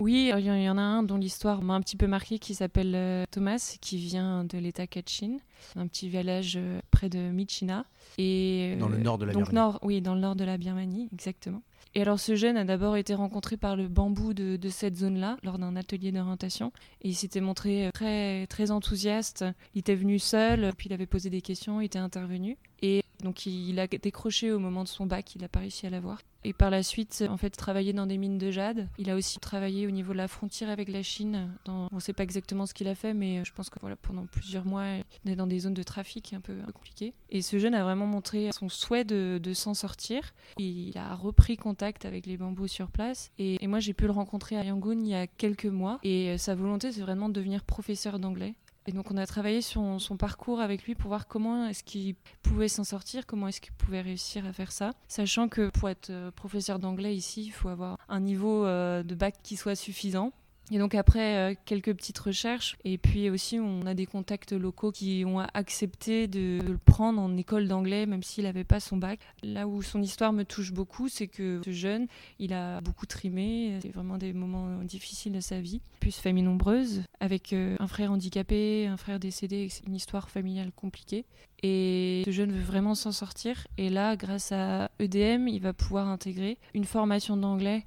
Oui, 0.00 0.30
il 0.36 0.44
y 0.44 0.68
en 0.68 0.76
a 0.76 0.82
un 0.82 1.02
dont 1.02 1.16
l'histoire 1.16 1.62
m'a 1.62 1.72
un 1.72 1.80
petit 1.80 1.96
peu 1.96 2.06
marqué 2.06 2.38
qui 2.38 2.54
s'appelle 2.54 3.24
Thomas, 3.30 3.78
qui 3.80 3.96
vient 3.96 4.44
de 4.44 4.58
l'État 4.58 4.86
Kachin, 4.86 5.38
un 5.76 5.86
petit 5.86 6.10
village 6.10 6.58
près 6.90 7.08
de 7.08 7.30
Michina. 7.30 7.86
Et, 8.18 8.76
dans 8.78 8.88
le 8.88 8.98
nord 8.98 9.16
de 9.16 9.24
la 9.26 9.32
donc 9.32 9.52
Nord, 9.52 9.78
oui, 9.82 10.02
dans 10.02 10.14
le 10.14 10.20
nord 10.20 10.36
de 10.36 10.44
la 10.44 10.58
Birmanie, 10.58 11.08
exactement. 11.12 11.62
Et 11.94 12.00
alors 12.00 12.18
ce 12.18 12.36
jeune 12.36 12.56
a 12.56 12.64
d'abord 12.64 12.96
été 12.96 13.14
rencontré 13.14 13.56
par 13.56 13.76
le 13.76 13.86
bambou 13.86 14.32
de, 14.32 14.68
cette 14.70 14.96
zone-là 14.96 15.36
lors 15.42 15.58
d'un 15.58 15.76
atelier 15.76 16.10
d'orientation 16.10 16.72
et 17.02 17.08
il 17.08 17.14
s'était 17.14 17.42
montré 17.42 17.90
très 17.92 18.46
très 18.46 18.70
enthousiaste. 18.70 19.44
Il 19.74 19.80
était 19.80 19.94
venu 19.94 20.18
seul, 20.18 20.72
puis 20.76 20.88
il 20.88 20.92
avait 20.94 21.06
posé 21.06 21.28
des 21.28 21.42
questions, 21.42 21.80
il 21.80 21.86
était 21.86 21.98
intervenu 21.98 22.56
et 22.80 23.02
donc 23.22 23.44
il 23.44 23.78
a 23.78 23.86
décroché 23.86 24.52
au 24.52 24.58
moment 24.58 24.84
de 24.84 24.88
son 24.88 25.06
bac, 25.06 25.34
il 25.34 25.42
n'a 25.42 25.48
pas 25.48 25.60
réussi 25.60 25.86
à 25.86 25.90
l'avoir. 25.90 26.20
Et 26.44 26.52
par 26.52 26.70
la 26.70 26.82
suite, 26.82 27.24
en 27.28 27.36
fait, 27.36 27.50
travaillé 27.50 27.92
dans 27.92 28.06
des 28.06 28.18
mines 28.18 28.38
de 28.38 28.50
jade. 28.50 28.88
Il 28.98 29.10
a 29.10 29.16
aussi 29.16 29.38
travaillé 29.38 29.86
au 29.86 29.90
niveau 29.90 30.12
de 30.12 30.18
la 30.18 30.28
frontière 30.28 30.70
avec 30.70 30.88
la 30.88 31.02
Chine. 31.02 31.50
On 31.68 31.88
ne 31.92 32.00
sait 32.00 32.12
pas 32.12 32.22
exactement 32.22 32.66
ce 32.66 32.74
qu'il 32.74 32.88
a 32.88 32.94
fait, 32.94 33.14
mais 33.14 33.44
je 33.44 33.52
pense 33.52 33.70
que 33.70 33.78
voilà, 33.80 33.96
pendant 33.96 34.26
plusieurs 34.26 34.64
mois, 34.64 34.84
il 35.24 35.30
est 35.30 35.36
dans 35.36 35.46
des 35.46 35.60
zones 35.60 35.74
de 35.74 35.82
trafic 35.82 36.32
un 36.32 36.40
peu 36.40 36.54
compliquées. 36.74 37.14
Et 37.30 37.42
ce 37.42 37.58
jeune 37.58 37.74
a 37.74 37.82
vraiment 37.82 38.06
montré 38.06 38.50
son 38.52 38.68
souhait 38.68 39.04
de, 39.04 39.40
s'en 39.54 39.74
sortir. 39.74 40.32
Il 40.58 40.96
a 40.96 41.14
repris 41.14 41.56
contact 41.56 42.04
avec 42.04 42.26
les 42.26 42.36
bambous 42.36 42.68
sur 42.68 42.90
place. 42.90 43.30
Et, 43.38 43.62
et 43.62 43.66
moi, 43.66 43.80
j'ai 43.80 43.92
pu 43.92 44.04
le 44.04 44.12
rencontrer 44.12 44.56
à 44.56 44.64
Yangon 44.64 44.98
il 45.00 45.08
y 45.08 45.14
a 45.14 45.26
quelques 45.26 45.66
mois. 45.66 45.98
Et 46.02 46.38
sa 46.38 46.54
volonté, 46.54 46.90
c'est 46.92 47.02
vraiment 47.02 47.28
de 47.28 47.34
devenir 47.34 47.64
professeur 47.64 48.18
d'anglais. 48.18 48.54
Et 48.86 48.92
donc 48.92 49.10
on 49.10 49.16
a 49.16 49.26
travaillé 49.26 49.62
sur 49.62 50.00
son 50.00 50.16
parcours 50.16 50.60
avec 50.60 50.84
lui 50.84 50.94
pour 50.94 51.08
voir 51.08 51.28
comment 51.28 51.66
est-ce 51.66 51.84
qu'il 51.84 52.16
pouvait 52.42 52.68
s'en 52.68 52.84
sortir, 52.84 53.26
comment 53.26 53.48
est-ce 53.48 53.60
qu'il 53.60 53.72
pouvait 53.72 54.00
réussir 54.00 54.44
à 54.46 54.52
faire 54.52 54.72
ça, 54.72 54.90
sachant 55.08 55.48
que 55.48 55.70
pour 55.70 55.88
être 55.88 56.10
euh, 56.10 56.30
professeur 56.30 56.78
d'anglais 56.78 57.14
ici, 57.14 57.44
il 57.44 57.52
faut 57.52 57.68
avoir 57.68 57.98
un 58.08 58.20
niveau 58.20 58.64
euh, 58.64 59.02
de 59.02 59.14
bac 59.14 59.36
qui 59.42 59.56
soit 59.56 59.76
suffisant. 59.76 60.32
Et 60.70 60.78
donc 60.78 60.94
après 60.94 61.36
euh, 61.36 61.54
quelques 61.64 61.94
petites 61.94 62.18
recherches, 62.18 62.76
et 62.84 62.96
puis 62.96 63.28
aussi 63.28 63.58
on 63.58 63.84
a 63.84 63.94
des 63.94 64.06
contacts 64.06 64.52
locaux 64.52 64.92
qui 64.92 65.24
ont 65.26 65.40
accepté 65.40 66.28
de, 66.28 66.60
le 66.66 66.78
prendre 66.78 67.20
en 67.20 67.36
école 67.36 67.68
d'anglais 67.68 68.06
même 68.06 68.22
s'il 68.22 68.44
n'avait 68.44 68.64
pas 68.64 68.80
son 68.80 68.96
bac. 68.96 69.20
Là 69.42 69.66
où 69.66 69.82
son 69.82 70.00
histoire 70.00 70.32
me 70.32 70.44
touche 70.44 70.72
beaucoup, 70.72 71.08
c'est 71.08 71.26
que 71.26 71.60
ce 71.64 71.72
jeune, 71.72 72.06
il 72.38 72.52
a 72.52 72.80
beaucoup 72.80 73.06
trimé, 73.06 73.78
c'est 73.82 73.92
vraiment 73.92 74.18
des 74.18 74.32
moments 74.32 74.82
difficiles 74.84 75.32
de 75.32 75.40
sa 75.40 75.60
vie, 75.60 75.80
plus 76.00 76.16
famille 76.16 76.44
nombreuse, 76.44 77.02
avec 77.20 77.52
euh, 77.52 77.76
un 77.78 77.86
frère 77.86 78.12
handicapé, 78.12 78.86
un 78.86 78.96
frère 78.96 79.18
décédé, 79.18 79.68
une 79.86 79.94
histoire 79.94 80.30
familiale 80.30 80.72
compliquée. 80.72 81.26
Et 81.62 82.22
ce 82.24 82.30
jeune 82.30 82.50
veut 82.50 82.62
vraiment 82.62 82.94
s'en 82.94 83.12
sortir. 83.12 83.66
Et 83.78 83.88
là, 83.88 84.16
grâce 84.16 84.50
à 84.52 84.90
EDM, 84.98 85.48
il 85.48 85.60
va 85.60 85.72
pouvoir 85.72 86.08
intégrer 86.08 86.58
une 86.74 86.84
formation 86.84 87.36
d'anglais 87.36 87.86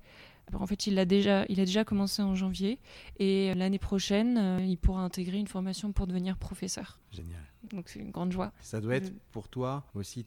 en 0.53 0.67
fait, 0.67 0.87
il 0.87 0.99
a 0.99 1.05
déjà, 1.05 1.45
il 1.49 1.59
a 1.59 1.65
déjà 1.65 1.83
commencé 1.83 2.21
en 2.21 2.35
janvier 2.35 2.79
et 3.17 3.53
l'année 3.55 3.79
prochaine, 3.79 4.37
euh, 4.37 4.65
il 4.65 4.77
pourra 4.77 5.01
intégrer 5.01 5.37
une 5.37 5.47
formation 5.47 5.91
pour 5.91 6.07
devenir 6.07 6.37
professeur. 6.37 6.99
Génial. 7.11 7.41
Donc 7.71 7.89
c'est 7.89 7.99
une 7.99 8.11
grande 8.11 8.31
joie. 8.31 8.51
Ça 8.61 8.79
doit 8.79 8.95
être 8.95 9.11
pour 9.31 9.49
toi 9.49 9.85
aussi 9.95 10.25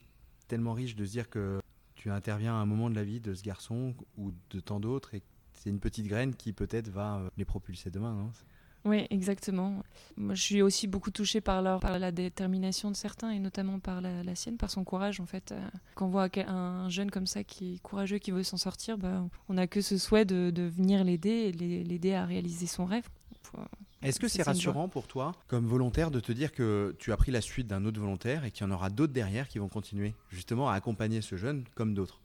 tellement 0.48 0.72
riche 0.72 0.96
de 0.96 1.04
se 1.04 1.12
dire 1.12 1.30
que 1.30 1.60
tu 1.94 2.10
interviens 2.10 2.54
à 2.54 2.58
un 2.58 2.66
moment 2.66 2.90
de 2.90 2.94
la 2.94 3.04
vie 3.04 3.20
de 3.20 3.34
ce 3.34 3.42
garçon 3.42 3.94
ou 4.16 4.32
de 4.50 4.60
tant 4.60 4.80
d'autres 4.80 5.14
et 5.14 5.22
c'est 5.54 5.70
une 5.70 5.80
petite 5.80 6.06
graine 6.06 6.34
qui 6.34 6.52
peut-être 6.52 6.88
va 6.88 7.18
euh, 7.18 7.30
les 7.36 7.44
propulser 7.44 7.90
demain. 7.90 8.14
Non? 8.14 8.30
Oui, 8.84 9.06
exactement. 9.10 9.82
Moi, 10.16 10.34
je 10.34 10.42
suis 10.42 10.62
aussi 10.62 10.86
beaucoup 10.86 11.10
touchée 11.10 11.40
par, 11.40 11.62
leur, 11.62 11.80
par 11.80 11.98
la 11.98 12.12
détermination 12.12 12.90
de 12.90 12.96
certains 12.96 13.30
et 13.30 13.38
notamment 13.38 13.78
par 13.80 14.00
la, 14.00 14.34
sienne, 14.34 14.56
par 14.56 14.70
son 14.70 14.84
courage 14.84 15.20
en 15.20 15.26
fait. 15.26 15.52
Euh, 15.52 15.60
quand 15.94 16.06
on 16.06 16.10
voit 16.10 16.28
un 16.46 16.88
jeune 16.88 17.10
comme 17.10 17.26
ça 17.26 17.44
qui 17.44 17.74
est 17.74 17.78
courageux, 17.80 18.18
qui 18.18 18.30
veut 18.30 18.42
s'en 18.42 18.56
sortir, 18.56 18.96
bah, 18.96 19.24
on 19.48 19.54
n'a 19.54 19.66
que 19.66 19.80
ce 19.80 19.98
souhait 19.98 20.24
de, 20.24 20.50
de 20.50 20.62
venir 20.62 21.04
l'aider 21.04 21.52
l'aider 21.52 22.14
à 22.14 22.24
réaliser 22.24 22.66
son 22.66 22.86
rêve. 22.86 23.08
Est-ce 24.02 24.20
que 24.20 24.28
c'est 24.28 24.42
rassurant 24.42 24.88
pour 24.88 25.08
toi, 25.08 25.32
comme 25.48 25.66
volontaire, 25.66 26.10
de 26.10 26.20
te 26.20 26.30
dire 26.30 26.52
que 26.52 26.94
tu 26.98 27.12
as 27.12 27.16
pris 27.16 27.32
la 27.32 27.40
suite 27.40 27.66
d'un 27.66 27.84
autre 27.84 28.00
volontaire 28.00 28.44
et 28.44 28.50
qu'il 28.50 28.64
y 28.64 28.70
en 28.70 28.72
aura 28.72 28.90
d'autres 28.90 29.12
derrière 29.12 29.48
qui 29.48 29.58
vont 29.58 29.68
continuer 29.68 30.14
justement 30.30 30.68
à 30.68 30.74
accompagner 30.74 31.20
ce 31.20 31.36
jeune 31.36 31.64
comme 31.74 31.94
d'autres? 31.94 32.20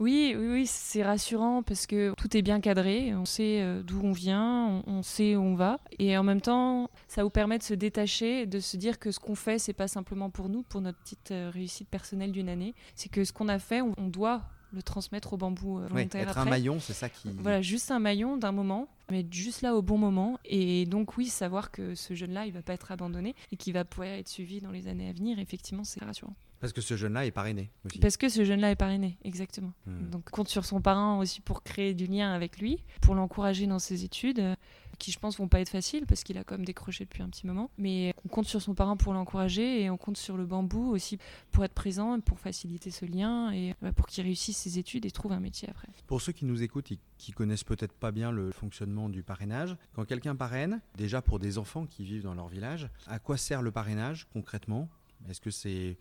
Oui, 0.00 0.34
oui, 0.38 0.46
oui 0.46 0.66
c'est 0.66 1.02
rassurant 1.02 1.62
parce 1.62 1.86
que 1.86 2.14
tout 2.16 2.36
est 2.36 2.42
bien 2.42 2.60
cadré, 2.60 3.14
on 3.14 3.24
sait 3.24 3.60
euh, 3.62 3.82
d'où 3.82 4.00
on 4.02 4.12
vient, 4.12 4.82
on, 4.86 5.02
sait 5.02 5.34
où 5.34 5.40
on 5.40 5.54
va, 5.54 5.80
et 5.98 6.16
en 6.16 6.22
même 6.22 6.40
temps, 6.40 6.88
ça 7.08 7.24
vous 7.24 7.30
permet 7.30 7.58
de 7.58 7.64
se 7.64 7.74
détacher, 7.74 8.46
de 8.46 8.60
se 8.60 8.76
dire 8.76 8.98
que 8.98 9.10
ce 9.10 9.18
qu'on 9.18 9.34
fait, 9.34 9.58
c'est 9.58 9.72
pas 9.72 9.88
simplement 9.88 10.30
pour 10.30 10.48
nous, 10.48 10.62
pour 10.62 10.80
notre 10.80 10.98
petite 10.98 11.32
euh, 11.32 11.50
réussite 11.52 11.88
personnelle 11.88 12.30
d'une 12.30 12.48
année, 12.48 12.74
c'est 12.94 13.08
que 13.08 13.24
ce 13.24 13.32
qu'on 13.32 13.48
a 13.48 13.58
fait, 13.58 13.80
on, 13.80 13.94
doit 14.08 14.42
le 14.72 14.82
transmettre 14.82 15.32
au 15.32 15.36
bambou 15.36 15.78
euh, 15.78 15.86
volontaire. 15.88 16.24
Oui, 16.24 16.30
être 16.30 16.38
un 16.38 16.44
maillon, 16.44 16.78
c'est 16.78 16.92
ça 16.92 17.08
qui. 17.08 17.30
Voilà, 17.38 17.60
juste 17.60 17.90
un 17.90 17.98
maillon 17.98 18.36
d'un 18.36 18.52
moment, 18.52 18.86
mais 19.10 19.26
juste 19.30 19.62
là 19.62 19.74
au 19.74 19.82
bon 19.82 19.98
moment. 19.98 20.38
Et 20.44 20.86
donc, 20.86 21.16
oui, 21.16 21.26
savoir 21.26 21.72
que 21.72 21.94
ce 21.94 22.14
jeune-là, 22.14 22.46
il 22.46 22.52
va 22.52 22.62
pas 22.62 22.74
être 22.74 22.92
abandonné 22.92 23.34
et 23.50 23.56
qu'il 23.56 23.72
va 23.72 23.84
pouvoir 23.84 24.10
être 24.10 24.28
suivi 24.28 24.60
dans 24.60 24.70
les 24.70 24.86
années 24.86 25.08
à 25.08 25.12
venir, 25.12 25.38
effectivement, 25.40 25.84
c'est 25.84 26.04
rassurant. 26.04 26.36
Parce 26.60 26.72
que 26.72 26.80
ce 26.80 26.96
jeune-là 26.96 27.26
est 27.26 27.30
parrainé 27.30 27.70
aussi. 27.84 27.98
Parce 27.98 28.16
que 28.16 28.28
ce 28.28 28.44
jeune-là 28.44 28.70
est 28.72 28.76
parrainé, 28.76 29.18
exactement. 29.22 29.72
Hmm. 29.86 30.10
Donc 30.10 30.30
compte 30.30 30.48
sur 30.48 30.64
son 30.64 30.80
parrain 30.80 31.18
aussi 31.18 31.40
pour 31.40 31.62
créer 31.62 31.94
du 31.94 32.06
lien 32.06 32.32
avec 32.32 32.58
lui, 32.58 32.82
pour 33.00 33.14
l'encourager 33.14 33.66
dans 33.66 33.78
ses 33.78 34.04
études, 34.04 34.40
euh, 34.40 34.54
qui 34.98 35.12
je 35.12 35.18
pense 35.18 35.38
vont 35.38 35.48
pas 35.48 35.60
être 35.60 35.68
faciles 35.68 36.06
parce 36.06 36.24
qu'il 36.24 36.36
a 36.38 36.44
quand 36.44 36.56
même 36.56 36.64
décroché 36.64 37.04
depuis 37.04 37.22
un 37.22 37.28
petit 37.28 37.46
moment. 37.46 37.70
Mais 37.78 38.14
on 38.24 38.28
compte 38.28 38.46
sur 38.46 38.60
son 38.60 38.74
parrain 38.74 38.96
pour 38.96 39.12
l'encourager 39.12 39.82
et 39.82 39.90
on 39.90 39.96
compte 39.96 40.16
sur 40.16 40.36
le 40.36 40.44
bambou 40.44 40.90
aussi 40.90 41.18
pour 41.52 41.64
être 41.64 41.74
présent, 41.74 42.18
pour 42.20 42.40
faciliter 42.40 42.90
ce 42.90 43.04
lien 43.04 43.52
et 43.52 43.74
pour 43.94 44.06
qu'il 44.06 44.24
réussisse 44.24 44.56
ses 44.56 44.78
études 44.78 45.06
et 45.06 45.10
trouve 45.10 45.32
un 45.32 45.40
métier 45.40 45.68
après. 45.70 45.88
Pour 46.06 46.20
ceux 46.20 46.32
qui 46.32 46.44
nous 46.44 46.62
écoutent 46.62 46.92
et 46.92 46.98
qui 47.16 47.32
connaissent 47.32 47.64
peut-être 47.64 47.94
pas 47.94 48.10
bien 48.10 48.32
le 48.32 48.50
fonctionnement 48.50 49.08
du 49.08 49.22
parrainage, 49.22 49.76
quand 49.94 50.04
quelqu'un 50.04 50.34
parraine, 50.34 50.80
déjà 50.96 51.22
pour 51.22 51.38
des 51.38 51.58
enfants 51.58 51.86
qui 51.86 52.04
vivent 52.04 52.22
dans 52.22 52.34
leur 52.34 52.48
village, 52.48 52.88
à 53.06 53.18
quoi 53.18 53.36
sert 53.36 53.62
le 53.62 53.70
parrainage 53.70 54.26
concrètement? 54.32 54.88
Est-ce 55.28 55.40
que 55.40 55.50
c'est 55.50 55.96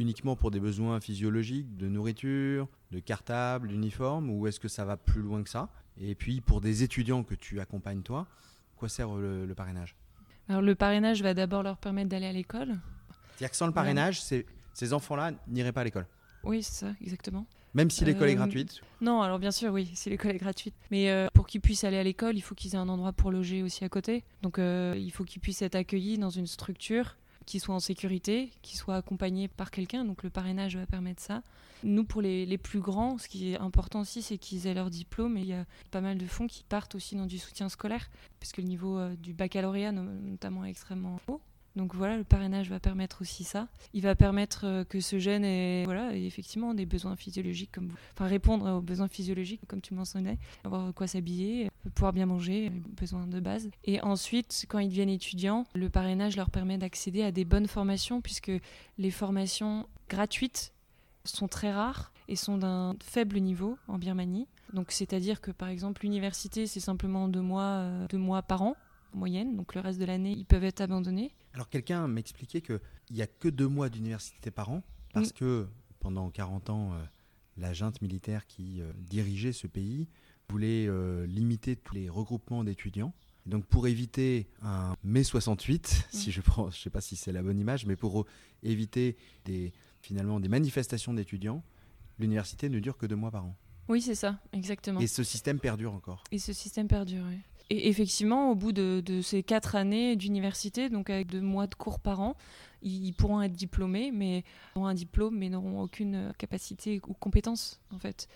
uniquement 0.00 0.36
pour 0.36 0.50
des 0.50 0.60
besoins 0.60 1.00
physiologiques, 1.00 1.76
de 1.76 1.88
nourriture, 1.88 2.68
de 2.90 2.98
cartable, 2.98 3.68
d'uniforme, 3.68 4.30
ou 4.30 4.46
est-ce 4.46 4.58
que 4.58 4.68
ça 4.68 4.84
va 4.84 4.96
plus 4.96 5.22
loin 5.22 5.42
que 5.42 5.50
ça? 5.50 5.68
Et 6.00 6.14
puis 6.14 6.40
pour 6.40 6.60
des 6.60 6.82
étudiants 6.82 7.22
que 7.22 7.34
tu 7.34 7.60
accompagnes 7.60 8.02
toi, 8.02 8.26
quoi 8.76 8.88
sert 8.88 9.14
le, 9.14 9.52
parrainage? 9.54 9.94
Alors 10.48 10.62
le 10.62 10.74
parrainage 10.74 11.22
va 11.22 11.34
d'abord 11.34 11.62
leur 11.62 11.76
permettre 11.76 12.08
d'aller 12.08 12.26
à 12.26 12.32
l'école. 12.32 12.78
C'est-à-dire 13.36 13.50
que 13.50 13.56
sans 13.56 13.66
le 13.66 13.72
parrainage, 13.72 14.20
ces 14.22 14.92
enfants-là 14.92 15.32
n'iraient 15.48 15.72
pas 15.72 15.82
à 15.82 15.84
l'école? 15.84 16.06
Oui, 16.42 16.62
c'est 16.62 16.86
ça, 16.86 16.92
exactement. 17.02 17.46
Même 17.74 17.90
si 17.90 18.04
l'école 18.04 18.28
est 18.28 18.32
Euh, 18.32 18.36
gratuite? 18.36 18.80
Non, 19.00 19.22
alors 19.22 19.38
bien 19.38 19.52
sûr, 19.52 19.72
oui, 19.72 19.90
si 19.94 20.10
l'école 20.10 20.32
est 20.32 20.38
gratuite. 20.38 20.74
Mais 20.90 21.10
euh, 21.10 21.28
pour 21.34 21.46
qu'ils 21.46 21.60
puissent 21.60 21.84
aller 21.84 21.98
à 21.98 22.02
l'école, 22.02 22.36
il 22.36 22.40
faut 22.40 22.54
qu'ils 22.54 22.74
aient 22.74 22.78
un 22.78 22.88
endroit 22.88 23.12
pour 23.12 23.30
loger 23.30 23.62
aussi 23.62 23.84
à 23.84 23.88
côté. 23.88 24.24
Donc 24.42 24.58
euh, 24.58 24.94
il 24.96 25.12
faut 25.12 25.24
qu'ils 25.24 25.40
puissent 25.40 25.62
être 25.62 25.76
accueillis 25.76 26.18
dans 26.18 26.30
une 26.30 26.46
structure 26.46 27.16
qui 27.46 27.60
soit 27.60 27.74
en 27.74 27.80
sécurité, 27.80 28.50
qui 28.62 28.76
soit 28.76 28.96
accompagné 28.96 29.48
par 29.48 29.70
quelqu'un. 29.70 30.04
Donc 30.04 30.22
le 30.22 30.30
parrainage 30.30 30.76
va 30.76 30.86
permettre 30.86 31.22
ça. 31.22 31.42
Nous, 31.82 32.04
pour 32.04 32.20
les, 32.20 32.58
plus 32.58 32.80
grands, 32.80 33.16
ce 33.18 33.26
qui 33.28 33.52
est 33.52 33.58
important 33.58 34.00
aussi, 34.00 34.22
c'est 34.22 34.36
qu'ils 34.38 34.66
aient 34.66 34.74
leur 34.74 34.90
diplôme. 34.90 35.36
Et 35.38 35.40
il 35.40 35.46
y 35.46 35.54
a 35.54 35.64
pas 35.90 36.00
mal 36.00 36.18
de 36.18 36.26
fonds 36.26 36.46
qui 36.46 36.62
partent 36.62 36.94
aussi 36.94 37.16
dans 37.16 37.26
du 37.26 37.38
soutien 37.38 37.68
scolaire, 37.68 38.10
puisque 38.38 38.58
le 38.58 38.64
niveau 38.64 38.98
euh, 38.98 39.16
du 39.16 39.32
baccalauréat, 39.32 39.92
no- 39.92 40.02
notamment, 40.02 40.64
est 40.64 40.70
extrêmement 40.70 41.20
haut. 41.28 41.40
Donc 41.76 41.94
voilà, 41.94 42.16
le 42.16 42.24
parrainage 42.24 42.68
va 42.68 42.80
permettre 42.80 43.22
aussi 43.22 43.44
ça. 43.44 43.68
Il 43.94 44.02
va 44.02 44.16
permettre 44.16 44.66
euh, 44.66 44.84
que 44.84 45.00
ce 45.00 45.20
jeune 45.20 45.44
ait, 45.44 45.84
voilà, 45.84 46.14
effectivement 46.16 46.74
des 46.74 46.84
besoins 46.84 47.14
physiologiques, 47.14 47.70
comme, 47.72 47.92
enfin 48.12 48.26
répondre 48.26 48.68
aux 48.68 48.80
besoins 48.82 49.06
physiologiques, 49.06 49.60
comme 49.68 49.80
tu 49.80 49.94
mentionnais, 49.94 50.36
avoir 50.64 50.92
quoi 50.92 51.06
s'habiller, 51.06 51.69
pouvoir 51.88 52.12
bien 52.12 52.26
manger, 52.26 52.68
les 52.68 52.70
besoins 52.70 53.26
de 53.26 53.40
base. 53.40 53.70
Et 53.84 54.00
ensuite, 54.02 54.66
quand 54.68 54.78
ils 54.78 54.88
deviennent 54.88 55.08
étudiants, 55.08 55.66
le 55.74 55.88
parrainage 55.88 56.36
leur 56.36 56.50
permet 56.50 56.76
d'accéder 56.76 57.22
à 57.22 57.32
des 57.32 57.44
bonnes 57.46 57.66
formations, 57.68 58.20
puisque 58.20 58.52
les 58.98 59.10
formations 59.10 59.88
gratuites 60.08 60.72
sont 61.24 61.48
très 61.48 61.72
rares 61.72 62.12
et 62.28 62.36
sont 62.36 62.58
d'un 62.58 62.96
faible 63.02 63.38
niveau 63.40 63.78
en 63.88 63.98
Birmanie. 63.98 64.46
Donc 64.72 64.92
c'est-à-dire 64.92 65.40
que 65.40 65.50
par 65.50 65.68
exemple 65.68 66.02
l'université 66.02 66.66
c'est 66.66 66.80
simplement 66.80 67.26
deux 67.28 67.40
mois, 67.42 67.62
euh, 67.62 68.06
deux 68.08 68.18
mois 68.18 68.42
par 68.42 68.62
an 68.62 68.76
en 69.12 69.18
moyenne, 69.18 69.56
donc 69.56 69.74
le 69.74 69.80
reste 69.80 69.98
de 69.98 70.04
l'année 70.04 70.30
ils 70.32 70.44
peuvent 70.46 70.62
être 70.64 70.80
abandonnés. 70.80 71.32
Alors 71.54 71.68
quelqu'un 71.68 72.06
m'expliquait 72.06 72.60
qu'il 72.60 72.80
n'y 73.10 73.20
a 73.22 73.26
que 73.26 73.48
deux 73.48 73.66
mois 73.66 73.88
d'université 73.88 74.50
par 74.52 74.70
an, 74.70 74.82
parce 75.12 75.30
Mm. 75.30 75.32
que 75.38 75.66
pendant 75.98 76.30
40 76.30 76.70
ans, 76.70 76.92
euh, 76.92 77.02
la 77.56 77.72
junte 77.72 78.00
militaire 78.00 78.46
qui 78.46 78.80
euh, 78.80 78.92
dirigeait 78.96 79.52
ce 79.52 79.66
pays 79.66 80.08
voulait 80.50 80.86
euh, 80.86 81.26
limiter 81.26 81.76
tous 81.76 81.94
les 81.94 82.08
regroupements 82.08 82.64
d'étudiants. 82.64 83.12
Donc 83.46 83.64
pour 83.64 83.86
éviter 83.86 84.48
un 84.62 84.94
mai 85.02 85.22
68, 85.24 86.08
si 86.10 86.30
je 86.30 86.40
prends, 86.40 86.70
je 86.70 86.78
sais 86.78 86.90
pas 86.90 87.00
si 87.00 87.16
c'est 87.16 87.32
la 87.32 87.42
bonne 87.42 87.58
image, 87.58 87.86
mais 87.86 87.96
pour 87.96 88.20
euh, 88.20 88.26
éviter 88.62 89.16
des, 89.44 89.72
finalement 90.02 90.40
des 90.40 90.48
manifestations 90.48 91.14
d'étudiants, 91.14 91.62
l'université 92.18 92.68
ne 92.68 92.78
dure 92.80 92.98
que 92.98 93.06
deux 93.06 93.16
mois 93.16 93.30
par 93.30 93.44
an. 93.44 93.56
Oui 93.88 94.02
c'est 94.02 94.14
ça, 94.14 94.38
exactement. 94.52 95.00
Et 95.00 95.06
ce 95.06 95.22
système 95.22 95.58
perdure 95.58 95.92
encore. 95.94 96.22
Et 96.30 96.38
ce 96.38 96.52
système 96.52 96.86
perdure. 96.86 97.24
oui. 97.28 97.38
Et 97.72 97.88
effectivement, 97.88 98.50
au 98.50 98.56
bout 98.56 98.72
de, 98.72 99.00
de 99.04 99.22
ces 99.22 99.44
quatre 99.44 99.76
années 99.76 100.16
d'université, 100.16 100.88
donc 100.88 101.08
avec 101.08 101.28
deux 101.28 101.40
mois 101.40 101.68
de 101.68 101.74
cours 101.76 102.00
par 102.00 102.18
an, 102.20 102.36
ils, 102.82 103.06
ils 103.06 103.12
pourront 103.12 103.40
être 103.42 103.52
diplômés, 103.52 104.10
mais 104.10 104.42
auront 104.74 104.86
un 104.86 104.94
diplôme, 104.94 105.38
mais 105.38 105.48
n'auront 105.48 105.80
aucune 105.80 106.16
euh, 106.16 106.32
capacité 106.36 107.00
ou 107.06 107.14
compétence 107.14 107.80
en 107.94 107.98
fait. 107.98 108.28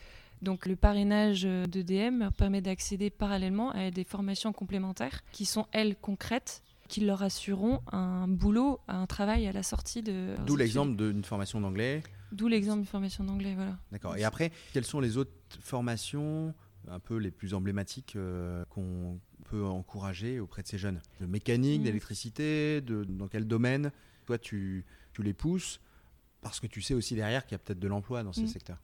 Donc 0.44 0.66
le 0.66 0.76
parrainage 0.76 1.42
de 1.42 1.82
DM 1.82 2.20
leur 2.20 2.32
permet 2.32 2.60
d'accéder 2.60 3.10
parallèlement 3.10 3.70
à 3.72 3.90
des 3.90 4.04
formations 4.04 4.52
complémentaires 4.52 5.22
qui 5.32 5.46
sont 5.46 5.66
elles 5.72 5.96
concrètes, 5.96 6.62
qui 6.88 7.00
leur 7.00 7.22
assureront 7.22 7.80
un 7.90 8.28
boulot, 8.28 8.78
un 8.86 9.06
travail 9.06 9.46
à 9.46 9.52
la 9.52 9.62
sortie 9.62 10.02
de. 10.02 10.34
leurs 10.36 10.44
D'où 10.44 10.56
l'exemple 10.56 10.96
d'une 10.96 11.24
formation 11.24 11.60
d'anglais. 11.60 12.02
D'où 12.30 12.46
l'exemple 12.48 12.82
de 12.82 12.86
formation 12.86 13.24
d'anglais, 13.24 13.54
voilà. 13.54 13.78
D'accord. 13.90 14.16
Et 14.16 14.24
après, 14.24 14.52
quelles 14.72 14.84
sont 14.84 15.00
les 15.00 15.16
autres 15.16 15.32
formations 15.60 16.54
un 16.88 16.98
peu 17.00 17.16
les 17.16 17.30
plus 17.30 17.54
emblématiques 17.54 18.14
euh, 18.16 18.64
qu'on 18.68 19.18
peut 19.44 19.64
encourager 19.64 20.40
auprès 20.40 20.62
de 20.62 20.68
ces 20.68 20.76
jeunes? 20.78 21.00
De 21.20 21.26
mécanique, 21.26 21.82
d'électricité, 21.82 22.82
dans 22.82 23.28
quel 23.28 23.46
domaine? 23.46 23.92
Toi, 24.26 24.36
tu, 24.38 24.84
tu 25.14 25.22
les 25.22 25.32
pousses 25.32 25.80
parce 26.42 26.60
que 26.60 26.66
tu 26.66 26.82
sais 26.82 26.92
aussi 26.92 27.14
derrière 27.14 27.46
qu'il 27.46 27.52
y 27.52 27.54
a 27.54 27.58
peut-être 27.58 27.78
de 27.80 27.88
l'emploi 27.88 28.22
dans 28.22 28.32
ces 28.34 28.42
Mhm. 28.42 28.48
secteurs. 28.48 28.78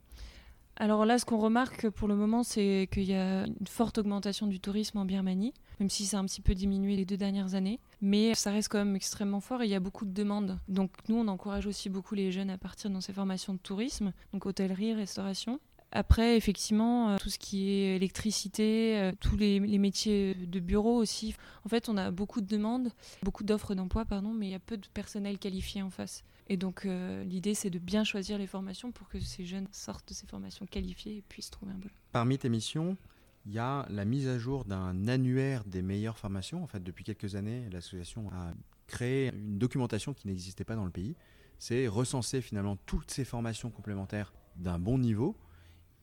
Alors 0.77 1.05
là, 1.05 1.19
ce 1.19 1.25
qu'on 1.25 1.37
remarque 1.37 1.89
pour 1.89 2.07
le 2.07 2.15
moment, 2.15 2.43
c'est 2.43 2.87
qu'il 2.91 3.03
y 3.03 3.13
a 3.13 3.45
une 3.45 3.67
forte 3.67 3.97
augmentation 3.97 4.47
du 4.47 4.59
tourisme 4.59 4.97
en 4.97 5.05
Birmanie, 5.05 5.53
même 5.79 5.89
si 5.89 6.05
ça 6.05 6.17
a 6.17 6.21
un 6.21 6.25
petit 6.25 6.41
peu 6.41 6.55
diminué 6.55 6.95
les 6.95 7.05
deux 7.05 7.17
dernières 7.17 7.55
années. 7.55 7.79
Mais 8.01 8.33
ça 8.33 8.51
reste 8.51 8.69
quand 8.69 8.79
même 8.79 8.95
extrêmement 8.95 9.41
fort 9.41 9.61
et 9.61 9.65
il 9.65 9.71
y 9.71 9.75
a 9.75 9.79
beaucoup 9.79 10.05
de 10.05 10.13
demandes. 10.13 10.59
Donc 10.67 10.91
nous, 11.07 11.17
on 11.17 11.27
encourage 11.27 11.67
aussi 11.67 11.89
beaucoup 11.89 12.15
les 12.15 12.31
jeunes 12.31 12.49
à 12.49 12.57
partir 12.57 12.89
dans 12.89 13.01
ces 13.01 13.13
formations 13.13 13.53
de 13.53 13.59
tourisme, 13.59 14.13
donc 14.33 14.45
hôtellerie, 14.45 14.93
restauration. 14.93 15.59
Après, 15.91 16.37
effectivement, 16.37 17.09
euh, 17.09 17.17
tout 17.17 17.29
ce 17.29 17.37
qui 17.37 17.69
est 17.69 17.97
électricité, 17.97 18.97
euh, 18.97 19.11
tous 19.19 19.35
les, 19.35 19.59
les 19.59 19.77
métiers 19.77 20.35
de 20.35 20.59
bureau 20.61 20.95
aussi. 20.95 21.35
En 21.65 21.69
fait, 21.69 21.89
on 21.89 21.97
a 21.97 22.11
beaucoup 22.11 22.39
de 22.39 22.47
demandes, 22.47 22.91
beaucoup 23.23 23.43
d'offres 23.43 23.75
d'emploi, 23.75 24.05
pardon, 24.05 24.33
mais 24.33 24.47
il 24.47 24.51
y 24.51 24.55
a 24.55 24.59
peu 24.59 24.77
de 24.77 24.87
personnel 24.87 25.37
qualifié 25.37 25.81
en 25.81 25.89
face. 25.89 26.23
Et 26.51 26.57
donc, 26.57 26.85
euh, 26.85 27.23
l'idée, 27.23 27.53
c'est 27.53 27.69
de 27.69 27.79
bien 27.79 28.03
choisir 28.03 28.37
les 28.37 28.45
formations 28.45 28.91
pour 28.91 29.07
que 29.07 29.21
ces 29.21 29.45
jeunes 29.45 29.69
sortent 29.71 30.09
de 30.09 30.13
ces 30.13 30.27
formations 30.27 30.65
qualifiées 30.65 31.15
et 31.15 31.21
puissent 31.21 31.49
trouver 31.49 31.71
un 31.71 31.77
boulot. 31.77 31.93
Parmi 32.11 32.37
tes 32.37 32.49
missions, 32.49 32.97
il 33.45 33.53
y 33.53 33.57
a 33.57 33.85
la 33.89 34.03
mise 34.03 34.27
à 34.27 34.37
jour 34.37 34.65
d'un 34.65 35.07
annuaire 35.07 35.63
des 35.63 35.81
meilleures 35.81 36.17
formations. 36.17 36.61
En 36.61 36.67
fait, 36.67 36.83
depuis 36.83 37.05
quelques 37.05 37.35
années, 37.35 37.69
l'association 37.71 38.29
a 38.33 38.51
créé 38.85 39.29
une 39.29 39.59
documentation 39.59 40.13
qui 40.13 40.27
n'existait 40.27 40.65
pas 40.65 40.75
dans 40.75 40.83
le 40.83 40.91
pays. 40.91 41.15
C'est 41.57 41.87
recenser 41.87 42.41
finalement 42.41 42.75
toutes 42.85 43.11
ces 43.11 43.23
formations 43.23 43.69
complémentaires 43.69 44.33
d'un 44.57 44.77
bon 44.77 44.97
niveau 44.97 45.37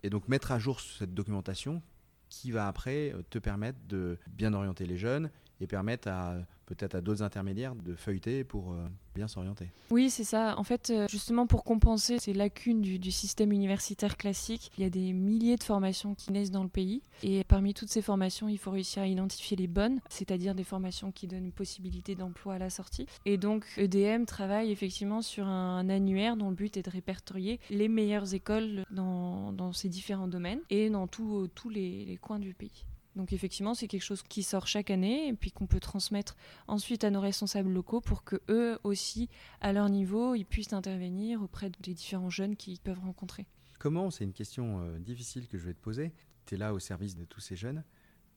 et 0.03 0.09
donc 0.09 0.29
mettre 0.29 0.51
à 0.51 0.59
jour 0.59 0.81
cette 0.81 1.13
documentation 1.13 1.83
qui 2.31 2.53
va 2.53 2.69
après 2.69 3.15
te 3.29 3.39
permettre 3.39 3.81
de 3.87 4.19
bien 4.29 4.55
orienter 4.55 4.87
les 4.87 4.97
jeunes 4.97 5.31
et 5.61 5.67
permettre 5.67 6.09
à 6.09 6.37
peut-être 6.69 6.95
à 6.95 7.01
d'autres 7.01 7.23
intermédiaires 7.23 7.75
de 7.75 7.95
feuilleter 7.95 8.45
pour 8.45 8.73
euh, 8.73 8.87
bien 9.15 9.27
s'orienter. 9.27 9.71
Oui, 9.91 10.11
c'est 10.11 10.25
ça. 10.25 10.55
En 10.59 10.65
fait, 10.65 10.91
euh, 10.91 11.07
justement, 11.09 11.47
pour 11.47 11.65
compenser 11.65 12.19
ces 12.19 12.35
lacunes 12.35 12.83
du, 12.83 13.11
système 13.11 13.53
universitaire 13.53 14.19
classique, 14.19 14.71
il 14.77 14.85
y 14.85 14.87
a 14.87 14.91
des 14.91 15.15
milliers 15.15 15.57
de 15.57 15.63
formations 15.63 16.15
qui 16.15 16.31
naissent 16.31 16.51
dans 16.51 16.63
le 16.63 16.69
pays. 16.69 17.03
Et 17.23 17.43
parmi 17.45 17.73
toutes 17.73 17.89
ces 17.89 18.03
formations, 18.03 18.49
il 18.49 18.59
faut 18.59 18.71
réussir 18.71 19.03
à 19.03 19.07
identifier 19.07 19.57
les 19.57 19.67
bonnes, 19.67 20.01
c'est-à-dire 20.11 20.55
des 20.55 20.63
formations 20.63 21.11
qui 21.11 21.27
donnent 21.27 21.47
une 21.47 21.53
possibilité 21.53 22.15
d'emploi 22.15 22.55
à 22.55 22.59
la 22.59 22.69
sortie. 22.69 23.07
Et 23.25 23.39
donc, 23.39 23.65
EDM 23.79 24.27
travaille 24.27 24.71
effectivement 24.71 25.23
sur 25.23 25.47
un, 25.47 25.89
annuaire 25.89 26.37
dont 26.37 26.51
le 26.51 26.55
but 26.55 26.77
est 26.77 26.83
de 26.83 26.91
répertorier 26.91 27.61
les 27.71 27.89
meilleures 27.89 28.35
écoles 28.35 28.85
dans, 28.91 29.73
ces 29.73 29.89
différents 29.89 30.29
domaines 30.29 30.61
et 30.69 30.91
dans 30.91 31.07
tous 31.07 31.49
les 31.71 32.19
coins 32.21 32.39
du 32.39 32.53
pays. 32.53 32.85
Donc 33.19 33.33
effectivement, 33.33 33.75
c'est 33.75 33.89
quelque 33.89 34.05
chose 34.05 34.23
qui 34.23 34.45
sort 34.45 34.69
chaque 34.69 34.91
année 34.91 35.27
et 35.27 35.33
puis 35.33 35.51
qu'on 35.51 35.67
peut 35.67 35.81
transmettre 35.81 36.37
ensuite 36.69 37.03
à 37.03 37.11
nos 37.11 37.21
responsables 37.21 37.69
locaux 37.69 38.01
pour 38.01 38.23
que 38.23 38.41
eux 38.49 38.79
aussi, 38.85 39.29
à 39.61 39.73
leur 39.73 39.91
niveau, 39.91 40.37
ils 40.37 40.45
puissent 40.45 40.73
intervenir 40.73 41.43
auprès 41.43 41.69
des 41.81 41.95
différents 41.95 42.31
jeunes 42.31 42.55
qu'ils 42.55 42.79
peuvent 42.79 43.01
rencontrer. 43.01 43.45
Comment, 43.81 44.13
c'est 44.13 44.23
une 44.23 44.33
question 44.33 44.83
euh, 44.83 45.01
difficile 45.01 45.49
que 45.49 45.59
je 45.59 45.67
vais 45.67 45.75
te 45.75 45.81
poser, 45.81 46.13
tu 46.47 46.55
es 46.55 46.59
là 46.59 46.73
au 46.73 46.79
service 46.79 47.17
de 47.17 47.25
tous 47.25 47.41
ces 47.41 47.57
jeunes, 47.57 47.83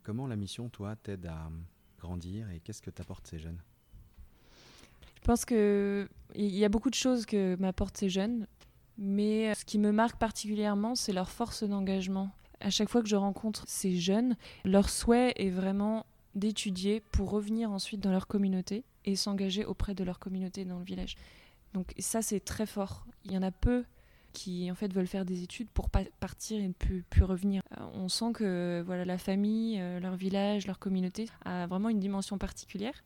comment 0.01 0.25
la 0.25 0.35
mission, 0.35 0.67
toi, 0.67 0.95
t'aide 0.95 1.27
à 1.27 1.45
euh, 1.45 1.49
grandir 1.99 2.49
et 2.49 2.59
qu'est-ce 2.59 2.81
que 2.81 2.89
t'apportent 2.89 3.27
ces 3.27 3.37
jeunes? 3.37 3.61
Je 5.13 5.21
pense 5.21 5.45
qu'il 5.45 6.07
y 6.35 6.65
a 6.65 6.69
beaucoup 6.69 6.89
de 6.89 6.95
choses 6.95 7.27
que 7.27 7.55
m'apportent 7.59 7.97
ces 7.97 8.09
jeunes, 8.09 8.47
mais 8.97 9.53
ce 9.53 9.63
qui 9.63 9.77
me 9.77 9.91
marque 9.91 10.17
particulièrement, 10.17 10.95
c'est 10.95 11.13
leur 11.13 11.29
force 11.29 11.63
d'engagement. 11.63 12.31
À 12.61 12.69
chaque 12.69 12.89
fois 12.89 13.01
que 13.01 13.07
je 13.07 13.15
rencontre 13.15 13.63
ces 13.67 13.95
jeunes, 13.95 14.35
leur 14.63 14.89
souhait 14.89 15.33
est 15.35 15.49
vraiment 15.49 16.05
d'étudier 16.35 17.01
pour 17.11 17.29
revenir 17.29 17.71
ensuite 17.71 17.99
dans 17.99 18.11
leur 18.11 18.27
communauté 18.27 18.83
et 19.05 19.15
s'engager 19.15 19.65
auprès 19.65 19.93
de 19.93 20.03
leur 20.03 20.19
communauté 20.19 20.65
dans 20.65 20.79
le 20.79 20.85
village. 20.85 21.15
Donc 21.73 21.93
ça, 21.99 22.21
c'est 22.21 22.39
très 22.39 22.65
fort. 22.65 23.05
Il 23.25 23.31
y 23.31 23.37
en 23.37 23.43
a 23.43 23.51
peu 23.51 23.83
qui 24.33 24.71
en 24.71 24.75
fait 24.75 24.93
veulent 24.93 25.07
faire 25.07 25.25
des 25.25 25.43
études 25.43 25.67
pour 25.69 25.89
pas 25.89 26.03
partir 26.19 26.59
et 26.59 26.67
ne 26.67 26.73
plus, 26.73 27.03
plus 27.09 27.23
revenir. 27.23 27.63
Euh, 27.77 27.83
On 27.93 28.07
sent 28.07 28.31
que 28.33 28.81
voilà 28.85 29.05
la 29.05 29.17
famille, 29.17 29.77
euh, 29.79 29.99
leur 29.99 30.15
village, 30.15 30.67
leur 30.67 30.79
communauté 30.79 31.27
a 31.43 31.67
vraiment 31.67 31.89
une 31.89 31.99
dimension 31.99 32.37
particulière. 32.37 33.03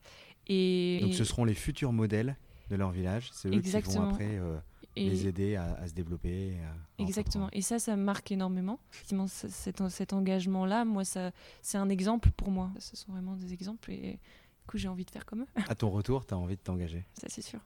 Et, 0.48 1.00
Donc 1.02 1.14
ce 1.14 1.24
seront 1.24 1.46
les 1.46 1.56
futurs 1.56 1.92
modèles 1.92 2.36
de 2.70 2.76
leur 2.76 2.92
village, 2.92 3.30
c'est 3.32 3.48
eux 3.48 3.52
qui 3.52 3.58
Exactement. 3.58 4.06
vont 4.06 4.12
après 4.12 4.38
euh, 4.38 4.58
et- 4.96 5.10
les 5.10 5.28
aider 5.28 5.56
à, 5.56 5.74
à 5.76 5.88
se 5.88 5.94
développer. 5.94 6.58
à- 6.60 7.02
Exactement. 7.02 7.50
Et 7.54 7.62
ça, 7.62 7.80
ça 7.80 7.96
me 7.96 8.04
marque 8.04 8.32
énormément. 8.32 8.80
Effectivement, 8.94 9.28
cet, 9.28 9.88
cet 9.90 10.14
engagement-là, 10.14 10.86
moi, 10.86 11.04
ça, 11.06 11.32
c'est 11.62 11.78
un 11.78 11.90
exemple 11.90 12.32
pour 12.32 12.52
moi. 12.52 12.72
Ce 12.80 12.96
sont 12.96 13.12
vraiment 13.12 13.36
des 13.36 13.54
exemples 13.54 13.92
et 13.92 14.12
du 14.14 14.66
coup, 14.68 14.78
j'ai 14.78 14.88
envie 14.88 15.06
de 15.06 15.12
faire 15.12 15.26
comme 15.26 15.42
eux. 15.42 15.48
À 15.68 15.76
ton 15.76 15.90
retour, 15.90 16.26
tu 16.26 16.34
as 16.34 16.38
envie 16.38 16.56
de 16.56 16.62
t'engager. 16.62 17.06
Ça, 17.22 17.28
c'est 17.30 17.42
sûr. 17.44 17.60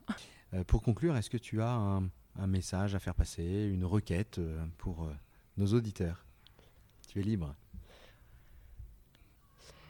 Euh, 0.54 0.64
pour 0.64 0.82
conclure, 0.82 1.16
est-ce 1.16 1.30
que 1.30 1.38
tu 1.38 1.62
as 1.62 1.70
un, 1.72 2.02
un 2.38 2.46
message 2.46 2.94
à 2.94 2.98
faire 2.98 3.14
passer, 3.14 3.70
une 3.72 3.84
requête 3.84 4.38
euh, 4.38 4.62
pour 4.78 5.04
euh, 5.04 5.12
nos 5.56 5.66
auditeurs? 5.72 6.26
Tu 7.08 7.20
es 7.20 7.22
libre. 7.22 7.54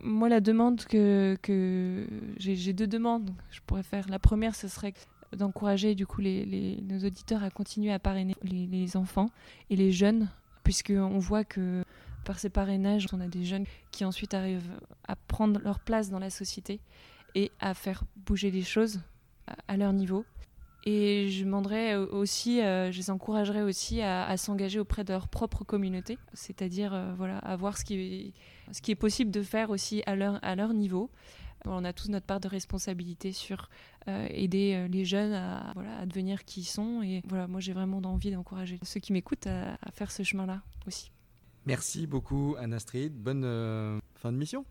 Moi, 0.03 0.29
la 0.31 0.41
demande 0.41 0.85
que, 0.85 1.37
que 1.43 2.07
j'ai, 2.39 2.57
j'ai 2.57 2.73
deux 2.73 2.87
demandes 2.87 3.35
que 3.51 3.55
je 3.57 3.61
pourrais 3.67 3.83
faire. 3.83 4.09
La 4.09 4.19
première, 4.19 4.55
ce 4.55 4.67
serait 4.69 4.95
d'encourager 5.37 5.95
du 5.95 6.07
coup 6.07 6.23
nos 6.23 6.99
auditeurs 7.07 7.43
à 7.43 7.51
continuer 7.51 7.93
à 7.93 7.99
parrainer 7.99 8.35
les, 8.43 8.97
enfants 8.97 9.31
et 9.69 9.77
les 9.77 9.93
jeunes, 9.93 10.29
puisqu'on 10.65 11.19
voit 11.19 11.45
que 11.45 11.85
par 12.25 12.39
ces 12.39 12.51
parrainages, 12.51 13.07
on 13.13 13.21
a 13.21 13.29
des 13.29 13.45
jeunes 13.45 13.65
qui 13.91 14.05
ensuite 14.05 14.35
arrivent 14.35 14.73
à 15.07 15.17
prendre 15.17 15.61
leur 15.61 15.81
place 15.81 16.11
dans 16.11 16.19
la 16.19 16.31
société 16.31 16.81
et 17.35 17.51
à 17.61 17.75
faire 17.75 18.03
bouger 18.17 18.51
les 18.51 18.63
choses 18.63 19.01
à, 19.69 19.77
leur 19.77 19.93
niveau. 19.93 20.25
Et 20.85 21.29
je 21.29 21.45
demanderais 21.45 21.95
aussi, 21.97 22.59
je 22.59 22.97
les 22.97 23.11
encouragerais 23.11 23.63
aussi 23.63 24.03
à, 24.03 24.37
s'engager 24.37 24.81
auprès 24.81 25.05
de 25.05 25.13
leur 25.13 25.29
propre 25.29 25.65
communauté, 25.65 26.19
c'est-à-dire 26.33 27.15
voilà, 27.17 27.39
à 27.39 27.57
voir 27.57 27.79
ce 27.79 27.85
qui, 27.85 27.95
est, 27.95 28.33
ce 28.73 28.83
qui 28.83 28.91
est 28.91 28.97
possible 28.97 29.31
de 29.31 29.43
faire 29.43 29.71
aussi 29.71 30.03
à 30.07 30.17
leur, 30.17 30.39
à 30.43 30.55
leur 30.57 30.75
niveau. 30.75 31.11
On 31.67 31.85
a 31.85 31.93
tous 31.93 32.09
notre 32.09 32.27
part 32.27 32.41
de 32.41 32.49
responsabilité 32.49 33.33
sur 33.33 33.69
aider 34.07 34.87
les 34.91 35.05
jeunes 35.05 35.33
à, 35.33 35.73
voilà, 35.75 35.99
à 35.99 36.07
devenir 36.07 36.45
qui 36.45 36.61
ils 36.61 36.65
sont. 36.65 37.03
Et 37.03 37.23
voilà, 37.29 37.47
moi 37.47 37.61
j'ai 37.61 37.73
vraiment 37.73 37.99
envie 37.99 38.31
d'encourager 38.31 38.79
ceux 38.83 39.01
qui 39.01 39.13
m'écoutent 39.13 39.47
à, 39.47 39.75
à 39.83 39.91
faire 39.93 40.11
ce 40.11 40.23
chemin-là 40.23 40.63
aussi. 40.87 41.13
Merci 41.67 42.07
beaucoup 42.07 42.57
Anna 42.59 42.79
Street. 42.79 43.11
Bonne 43.11 44.01
fin 44.15 44.33
de 44.33 44.37
mission. 44.39 44.65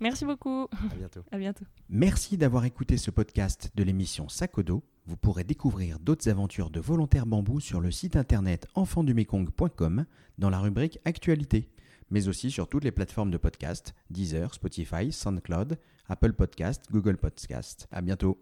Merci 0.00 0.24
beaucoup. 0.24 0.66
À 0.72 0.94
bientôt. 0.96 1.20
à 1.30 1.38
bientôt. 1.38 1.64
Merci 1.88 2.36
d'avoir 2.36 2.64
écouté 2.64 2.96
ce 2.96 3.10
podcast 3.10 3.70
de 3.76 3.82
l'émission 3.84 4.28
Sakodo. 4.28 4.82
Vous 5.06 5.16
pourrez 5.16 5.44
découvrir 5.44 6.00
d'autres 6.00 6.28
aventures 6.28 6.70
de 6.70 6.80
volontaires 6.80 7.26
bambou 7.26 7.60
sur 7.60 7.80
le 7.80 7.90
site 7.90 8.16
internet 8.16 8.66
enfandumekong.com 8.74 10.04
dans 10.38 10.50
la 10.50 10.58
rubrique 10.58 10.98
Actualité, 11.04 11.70
mais 12.10 12.26
aussi 12.28 12.50
sur 12.50 12.68
toutes 12.68 12.84
les 12.84 12.90
plateformes 12.90 13.30
de 13.30 13.36
podcast 13.38 13.94
Deezer, 14.10 14.52
Spotify, 14.52 15.12
SoundCloud, 15.12 15.78
Apple 16.08 16.32
Podcast, 16.32 16.84
Google 16.90 17.16
Podcast. 17.16 17.86
À 17.90 18.00
bientôt. 18.00 18.38